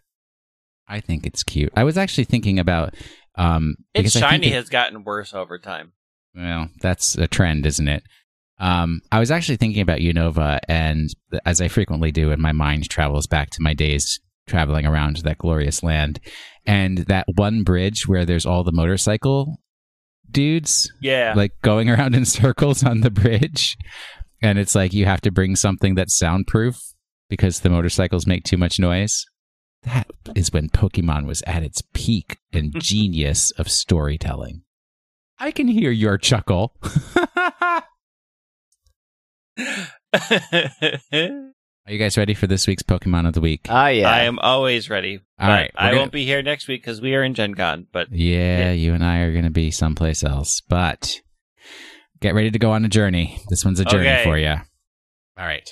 [0.87, 1.73] I think it's cute.
[1.75, 2.95] I was actually thinking about
[3.37, 5.93] um Its because I think shiny it- has gotten worse over time.
[6.35, 8.03] Well, that's a trend, isn't it?
[8.59, 11.09] Um, I was actually thinking about Unova, and
[11.47, 15.39] as I frequently do, and my mind travels back to my days traveling around that
[15.39, 16.21] glorious land,
[16.67, 19.59] and that one bridge where there's all the motorcycle
[20.31, 21.35] dudes Yeah.
[21.37, 23.77] like going around in circles on the bridge,
[24.43, 26.79] and it's like you have to bring something that's soundproof
[27.29, 29.25] because the motorcycles make too much noise.
[29.83, 34.63] That is when Pokemon was at its peak and genius of storytelling.
[35.39, 36.75] I can hear your chuckle.
[41.87, 43.66] Are you guys ready for this week's Pokemon of the week?
[43.68, 44.09] Ah, yeah.
[44.09, 45.18] I am always ready.
[45.39, 47.35] All but right, we're I gonna- won't be here next week because we are in
[47.35, 47.87] Gen Con.
[47.93, 51.20] But yeah, you and I are going to be someplace else, but
[52.20, 53.39] get ready to go on a journey.
[53.51, 54.24] This one's a journey Okay.
[54.24, 54.55] for you.
[55.37, 55.68] All right.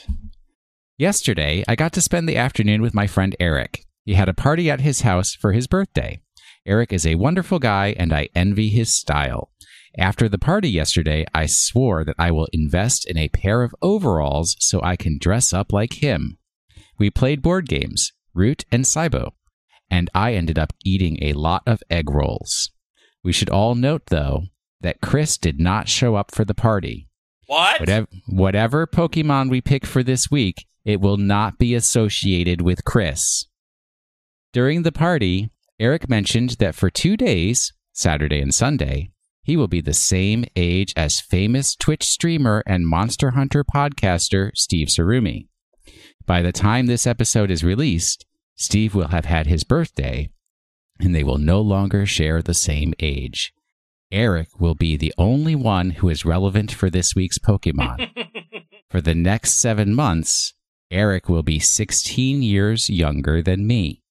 [0.98, 3.86] Yesterday, I got to spend the afternoon with my friend Eric.
[4.04, 6.20] He had a party at his house for his birthday.
[6.66, 9.50] Eric is a wonderful guy, and I envy his style.
[9.98, 14.56] After the party yesterday, I swore that I will invest in a pair of overalls
[14.58, 16.38] so I can dress up like him.
[16.98, 19.32] We played board games, Root and Cybo,
[19.90, 22.70] and I ended up eating a lot of egg rolls.
[23.22, 24.44] We should all note, though,
[24.80, 27.08] that Chris did not show up for the party.
[27.46, 27.80] what?
[27.80, 33.46] Whatever, whatever Pokemon we pick for this week, it will not be associated with Chris.
[34.52, 39.11] During the party, Eric mentioned that for two days, Saturday and Sunday,
[39.42, 44.88] he will be the same age as famous Twitch streamer and Monster Hunter podcaster Steve
[44.88, 45.48] Sarumi.
[46.26, 48.24] By the time this episode is released,
[48.56, 50.30] Steve will have had his birthday,
[51.00, 53.52] and they will no longer share the same age.
[54.12, 58.10] Eric will be the only one who is relevant for this week's Pokemon.
[58.90, 60.54] for the next seven months,
[60.90, 64.02] Eric will be 16 years younger than me.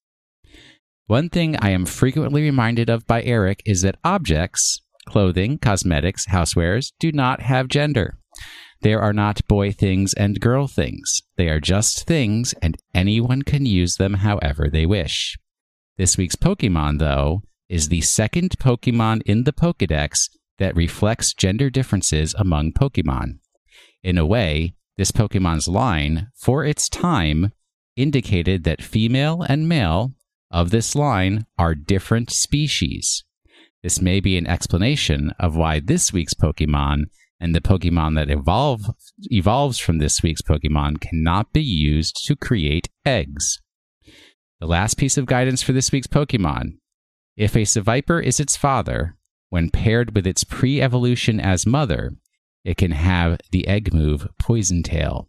[1.05, 6.91] One thing I am frequently reminded of by Eric is that objects, clothing, cosmetics, housewares,
[6.99, 8.17] do not have gender.
[8.81, 11.21] There are not boy things and girl things.
[11.37, 15.37] They are just things, and anyone can use them however they wish.
[15.97, 22.33] This week's Pokemon, though, is the second Pokemon in the Pokedex that reflects gender differences
[22.37, 23.39] among Pokemon.
[24.03, 27.51] In a way, this Pokemon's line, for its time,
[27.95, 30.13] indicated that female and male
[30.49, 33.23] of this line are different species.
[33.83, 37.05] This may be an explanation of why this week's Pokemon
[37.39, 38.91] and the Pokemon that evolve,
[39.23, 43.59] evolves from this week's Pokemon cannot be used to create eggs.
[44.59, 46.73] The last piece of guidance for this week's Pokemon.
[47.35, 49.17] If a Seviper is its father,
[49.49, 52.11] when paired with its pre evolution as mother,
[52.63, 55.27] it can have the egg move Poison Tail.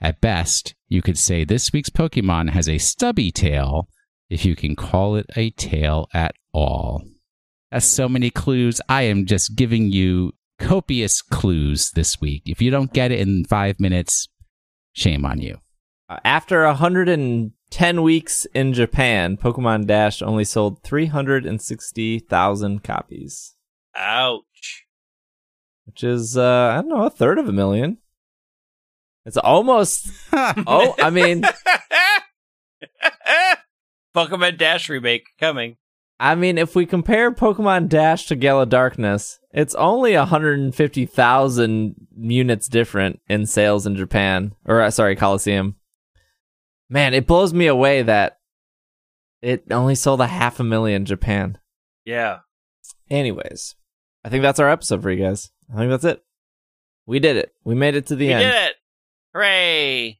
[0.00, 3.88] At best, you could say this week's Pokemon has a stubby tail,
[4.30, 7.02] if you can call it a tail at all.
[7.70, 8.80] That's so many clues.
[8.88, 12.42] I am just giving you copious clues this week.
[12.46, 14.28] If you don't get it in five minutes,
[14.92, 15.58] shame on you.
[16.08, 23.54] Uh, After 110 weeks in Japan, Pokemon Dash only sold 360,000 copies,
[23.96, 24.84] Ouch.
[25.84, 27.98] which is, uh, I don't know, a third of a million.
[29.24, 31.42] It's almost, oh, I mean,
[34.14, 35.76] Pokemon Dash remake coming.
[36.18, 42.68] I mean, if we compare Pokemon Dash to Gale of Darkness, it's only 150,000 units
[42.68, 45.76] different in sales in Japan, or uh, sorry, Colosseum.
[46.88, 48.38] Man, it blows me away that
[49.42, 51.58] it only sold a half a million in Japan.
[52.04, 52.38] Yeah.
[53.10, 53.74] Anyways,
[54.24, 55.50] I think that's our episode for you guys.
[55.72, 56.22] I think that's it.
[57.04, 57.52] We did it.
[57.64, 58.40] We made it to the we end.
[58.40, 58.74] We did it.
[59.34, 60.18] Hooray.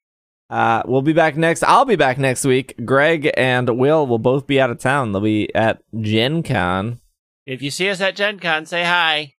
[0.48, 1.62] Uh, we'll be back next.
[1.64, 2.74] I'll be back next week.
[2.84, 5.12] Greg and Will will both be out of town.
[5.12, 7.00] They'll be at Gen Con.
[7.46, 9.34] If you see us at Gen Con, say hi.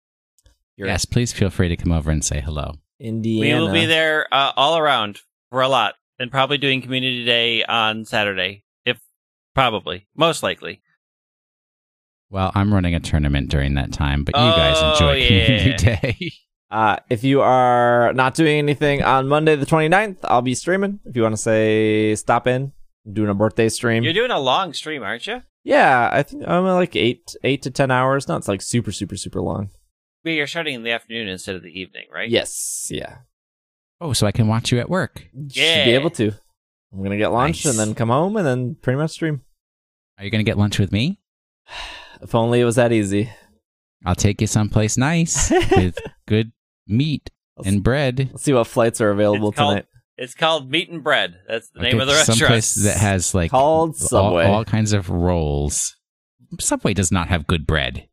[0.75, 2.73] You're yes, please feel free to come over and say hello.
[2.99, 3.55] Indiana.
[3.57, 7.63] We will be there uh, all around for a lot and probably doing Community Day
[7.63, 8.63] on Saturday.
[8.85, 8.99] If
[9.55, 10.81] probably, most likely.
[12.29, 15.45] Well, I'm running a tournament during that time, but you guys Oh, enjoy yeah.
[15.45, 16.31] Community Day.
[16.69, 20.99] Uh, if you are not doing anything on Monday the 29th, I'll be streaming.
[21.05, 22.73] If you want to say stop in,
[23.05, 24.03] I'm doing a birthday stream.
[24.03, 25.41] You're doing a long stream, aren't you?
[25.63, 28.27] yeah, I think I'm like eight, eight to ten hours.
[28.27, 29.69] Not it's like super, super, super long.
[30.23, 32.29] But you're starting in the afternoon instead of the evening, right?
[32.29, 33.19] Yes, yeah.
[34.01, 35.25] oh, so I can watch you at work.
[35.33, 35.75] Yeah.
[35.75, 36.33] Should be able to.
[36.91, 37.77] I'm gonna get lunch Nice.
[37.77, 39.41] and then come home and then pretty much stream.
[40.17, 41.19] Are you going to get lunch with me?
[42.19, 43.29] If only it was that easy.
[44.03, 46.51] I'll take you someplace nice with good
[46.87, 47.29] meat
[47.63, 48.29] and bread.
[48.31, 49.85] Let's see what flights are available It's called- tonight.
[50.19, 51.35] It's called Meat and Bread.
[51.47, 52.39] That's the I'll name of the restaurant.
[52.39, 54.45] Someplace that has like Called all- Subway.
[54.45, 55.95] all kinds of rolls.
[56.59, 58.07] Subway does not have good bread.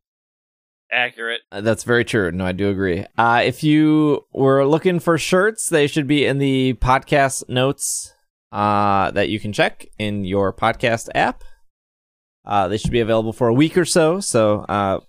[0.91, 1.41] Accurate.
[1.51, 2.31] Uh, That's very true.
[2.31, 3.05] No, I do agree.
[3.17, 8.13] Uh, if you were looking for shirts, they should be in the podcast notes
[8.51, 11.43] uh, that you can check in your podcast app.
[12.45, 14.19] Uh, they should be available for a week or so.
[14.19, 14.99] So uh,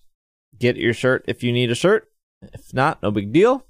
[0.59, 2.09] get your shirt if you need a shirt.
[2.43, 3.67] If not, no big deal.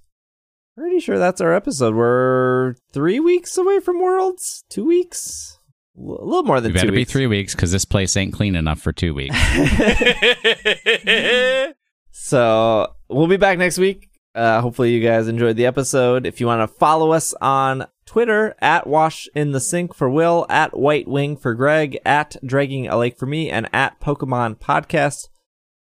[0.77, 1.95] Pretty sure that's our episode.
[1.95, 4.65] We're three weeks away from Worlds.
[4.69, 5.59] Two weeks.
[5.97, 7.13] A little more than You better two be weeks.
[7.13, 9.37] three weeks because this place ain't clean enough for two weeks.
[12.19, 14.11] So we'll be back next week.
[14.35, 16.27] Uh, hopefully you guys enjoyed the episode.
[16.27, 20.47] If you want to follow us on Twitter at Wash in the Sink for Will,
[20.49, 25.29] at White Wing for Greg, at Dragging a Lake for me, and at Pokemon Podcast,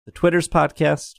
[0.06, 1.16] the Twitter's podcast.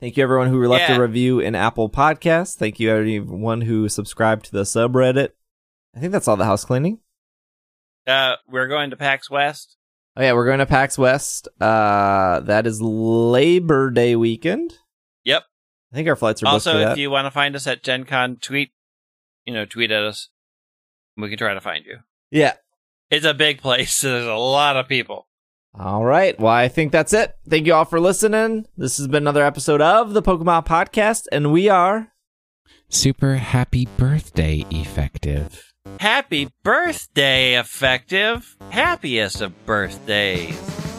[0.00, 0.96] Thank you everyone who left Yeah.
[0.96, 2.56] a review in Apple Podcasts.
[2.56, 5.30] Thank you everyone who subscribed to the subreddit.
[5.94, 7.00] I think that's all the house cleaning.
[8.06, 9.76] uh, we're going to PAX West.
[10.16, 11.48] Oh yeah, we're going to PAX West.
[11.60, 14.78] Uh, that is Labor Day weekend.
[15.24, 15.44] Yep.
[15.92, 18.04] I think our flights are booked Also, if you want to find us at Gen
[18.04, 18.72] Con, tweet,
[19.44, 20.28] you know, tweet at us.
[21.16, 21.98] We can try to find you.
[22.30, 22.54] yeah.
[23.10, 23.92] It's a big place.
[23.94, 25.26] So there's a lot of people.
[25.78, 26.38] All right.
[26.38, 27.36] Well, I think that's it.
[27.48, 28.66] Thank you all for listening.
[28.76, 32.12] This has been another episode of the Pokemon Podcast, and we are.
[32.88, 35.72] Super happy birthday, effective.
[36.00, 38.56] Happy birthday, effective.
[38.70, 40.89] Happiest of birthdays.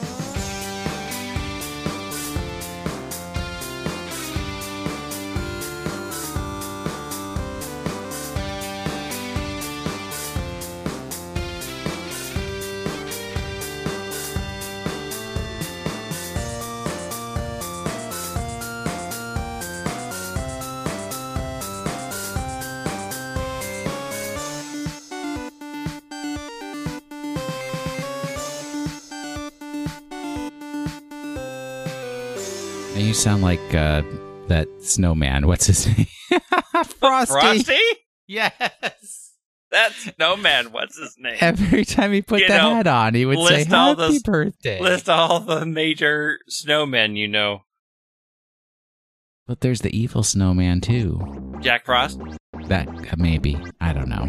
[33.22, 34.02] Sound like uh,
[34.48, 35.48] that snowman.
[35.48, 36.08] What's his name?
[37.00, 37.32] Frosty.
[37.34, 37.80] Frosty?
[38.28, 39.32] Yes.
[39.72, 41.38] That snowman, what's his name?
[41.40, 44.02] Every time he put You the know, hat on, he would say list all "Happy
[44.02, 47.62] those- birthday." List all the major snowmen you know.
[49.48, 51.56] But there's the evil snowman too.
[51.62, 52.20] Jack Frost?
[52.68, 54.28] That uh, maybe I don't know.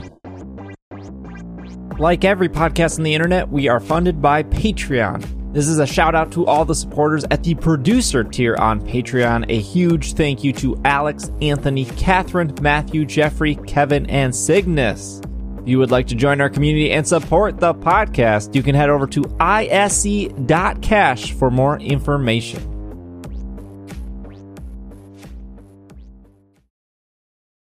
[1.99, 5.25] Like every podcast on the internet, we are funded by Patreon.
[5.53, 9.45] This is a shout out to all the supporters at the producer tier on Patreon.
[9.51, 15.21] A huge thank you to Alex, Anthony, Catherine, Matthew, Jeffrey, Kevin, and Cygnus.
[15.61, 18.89] If you would like to join our community and support the podcast, you can head
[18.89, 19.25] over to
[19.61, 22.72] isc.cash for more information.